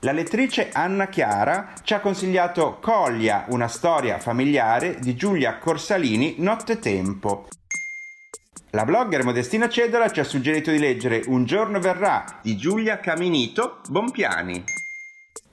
La 0.01 0.13
lettrice 0.13 0.71
Anna 0.73 1.09
Chiara 1.09 1.75
ci 1.83 1.93
ha 1.93 2.01
consigliato 2.01 2.79
Coglia, 2.81 3.45
una 3.51 3.69
storia 3.69 4.19
familiare 4.19 4.97
di 4.99 5.15
Giulia 5.15 5.59
Corsalini, 5.59 6.37
Nottetempo. 6.39 7.49
La 8.71 8.87
blogger 8.87 9.25
Modestina 9.25 9.69
Cedola 9.69 10.11
ci 10.11 10.21
ha 10.21 10.25
suggerito 10.25 10.71
di 10.71 10.79
leggere 10.79 11.23
Un 11.27 11.45
giorno 11.45 11.81
verrà 11.81 12.25
di 12.41 12.57
Giulia 12.57 12.99
Caminito 12.99 13.83
Bompiani. 13.91 14.65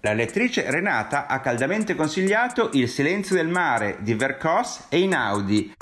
La 0.06 0.14
lettrice 0.14 0.70
Renata 0.70 1.26
ha 1.26 1.40
caldamente 1.40 1.96
consigliato 1.96 2.70
Il 2.74 2.88
silenzio 2.88 3.36
del 3.36 3.48
mare 3.48 3.98
di 4.02 4.14
Vercos 4.14 4.86
e 4.90 5.00
Inaudi. 5.00 5.74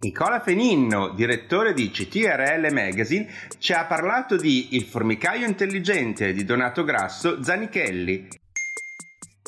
Nicola 0.00 0.40
Feninno, 0.40 1.10
direttore 1.10 1.72
di 1.72 1.88
CTRL 1.88 2.72
Magazine, 2.72 3.28
ci 3.58 3.72
ha 3.72 3.84
parlato 3.84 4.34
di 4.34 4.74
Il 4.74 4.82
formicaio 4.82 5.46
intelligente 5.46 6.32
di 6.32 6.44
Donato 6.44 6.82
Grasso 6.82 7.40
Zanichelli. 7.40 8.26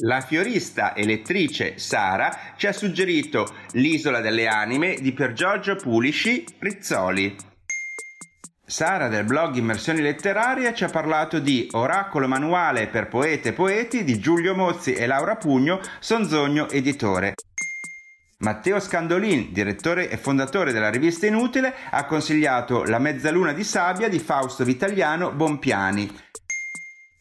La 0.05 0.21
fiorista 0.21 0.93
e 0.93 1.05
lettrice 1.05 1.77
Sara 1.77 2.55
ci 2.57 2.69
ha 2.69 2.73
suggerito 2.73 3.53
L'isola 3.73 4.21
delle 4.21 4.47
anime 4.47 4.95
di 5.01 5.11
Pier 5.11 5.33
Giorgio 5.33 5.75
Pulisci 5.75 6.45
Rizzoli. 6.61 7.54
Sara 8.75 9.07
del 9.07 9.23
blog 9.23 9.55
Immersioni 9.55 10.01
Letterarie 10.01 10.75
ci 10.75 10.83
ha 10.83 10.89
parlato 10.89 11.39
di 11.39 11.69
Oracolo 11.75 12.27
Manuale 12.27 12.89
per 12.89 13.07
Poete 13.07 13.51
e 13.51 13.53
Poeti 13.53 14.03
di 14.03 14.19
Giulio 14.19 14.57
Mozzi 14.57 14.95
e 14.95 15.07
Laura 15.07 15.37
Pugno, 15.37 15.79
Sonzogno 16.01 16.69
Editore. 16.69 17.35
Matteo 18.39 18.81
Scandolin, 18.81 19.53
direttore 19.53 20.11
e 20.11 20.17
fondatore 20.17 20.73
della 20.73 20.91
rivista 20.91 21.25
Inutile, 21.25 21.73
ha 21.89 22.05
consigliato 22.05 22.83
La 22.83 22.99
mezzaluna 22.99 23.53
di 23.53 23.63
sabbia 23.63 24.09
di 24.09 24.19
Fausto 24.19 24.65
Vitaliano 24.65 25.31
Bompiani. 25.31 26.13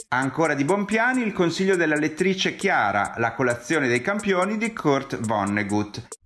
Ancora 0.07 0.55
di 0.55 0.63
Bompiani 0.63 1.21
il 1.21 1.33
consiglio 1.33 1.75
della 1.75 1.97
lettrice 1.97 2.55
Chiara, 2.55 3.13
La 3.17 3.33
colazione 3.33 3.87
dei 3.87 4.01
campioni 4.01 4.57
di 4.57 4.73
Kurt 4.73 5.19
Vonnegut. 5.19 6.22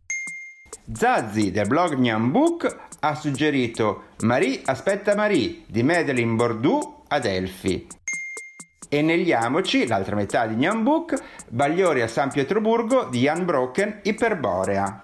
Zazzi 0.94 1.52
del 1.52 1.68
blog 1.68 1.96
Nyan 1.96 2.32
Book 2.32 2.78
ha 3.02 3.14
suggerito 3.14 4.04
Marie 4.22 4.62
aspetta 4.64 5.16
Marie 5.16 5.64
di 5.68 5.84
Madeleine 5.84 6.36
Bordeaux 6.36 7.04
ad 7.10 7.26
Elfi. 7.26 7.86
E 8.88 9.02
Negliamoci, 9.02 9.86
l'altra 9.86 10.16
metà 10.16 10.48
di 10.48 10.56
Nyan 10.56 10.84
Book, 10.84 11.14
Bagliori 11.50 12.02
a 12.02 12.08
San 12.08 12.32
Pietroburgo 12.32 13.10
di 13.12 13.20
Jan 13.20 13.44
Broken 13.44 14.00
Iperborea. 14.04 15.04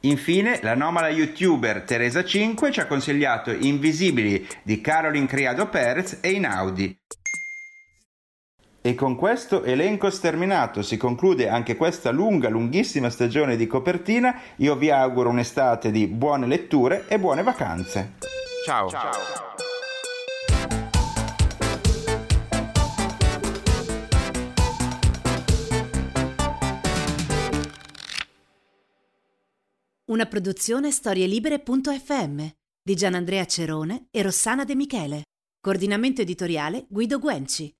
Infine, 0.00 0.58
l'anomala 0.60 1.08
youtuber 1.08 1.80
Teresa 1.82 2.22
5 2.22 2.70
ci 2.70 2.80
ha 2.80 2.86
consigliato 2.86 3.50
Invisibili 3.50 4.46
di 4.62 4.82
Caroline 4.82 5.26
Criado 5.26 5.68
Perez 5.68 6.18
e 6.20 6.32
Inaudi. 6.32 6.98
E 8.82 8.94
con 8.94 9.14
questo 9.14 9.62
elenco 9.62 10.08
sterminato 10.08 10.80
si 10.80 10.96
conclude 10.96 11.50
anche 11.50 11.76
questa 11.76 12.10
lunga, 12.10 12.48
lunghissima 12.48 13.10
stagione 13.10 13.56
di 13.56 13.66
copertina. 13.66 14.40
Io 14.56 14.74
vi 14.74 14.90
auguro 14.90 15.28
un'estate 15.28 15.90
di 15.90 16.06
buone 16.06 16.46
letture 16.46 17.04
e 17.06 17.18
buone 17.18 17.42
vacanze. 17.42 18.14
Ciao. 18.64 18.88
Ciao. 18.88 19.10
Una 30.06 30.26
produzione 30.26 30.90
storielibere.fm 30.90 32.46
di 32.82 32.94
Gianandrea 32.96 33.44
Cerone 33.44 34.08
e 34.10 34.22
Rossana 34.22 34.64
De 34.64 34.74
Michele. 34.74 35.22
Coordinamento 35.60 36.22
editoriale 36.22 36.86
Guido 36.88 37.18
Guenci. 37.18 37.70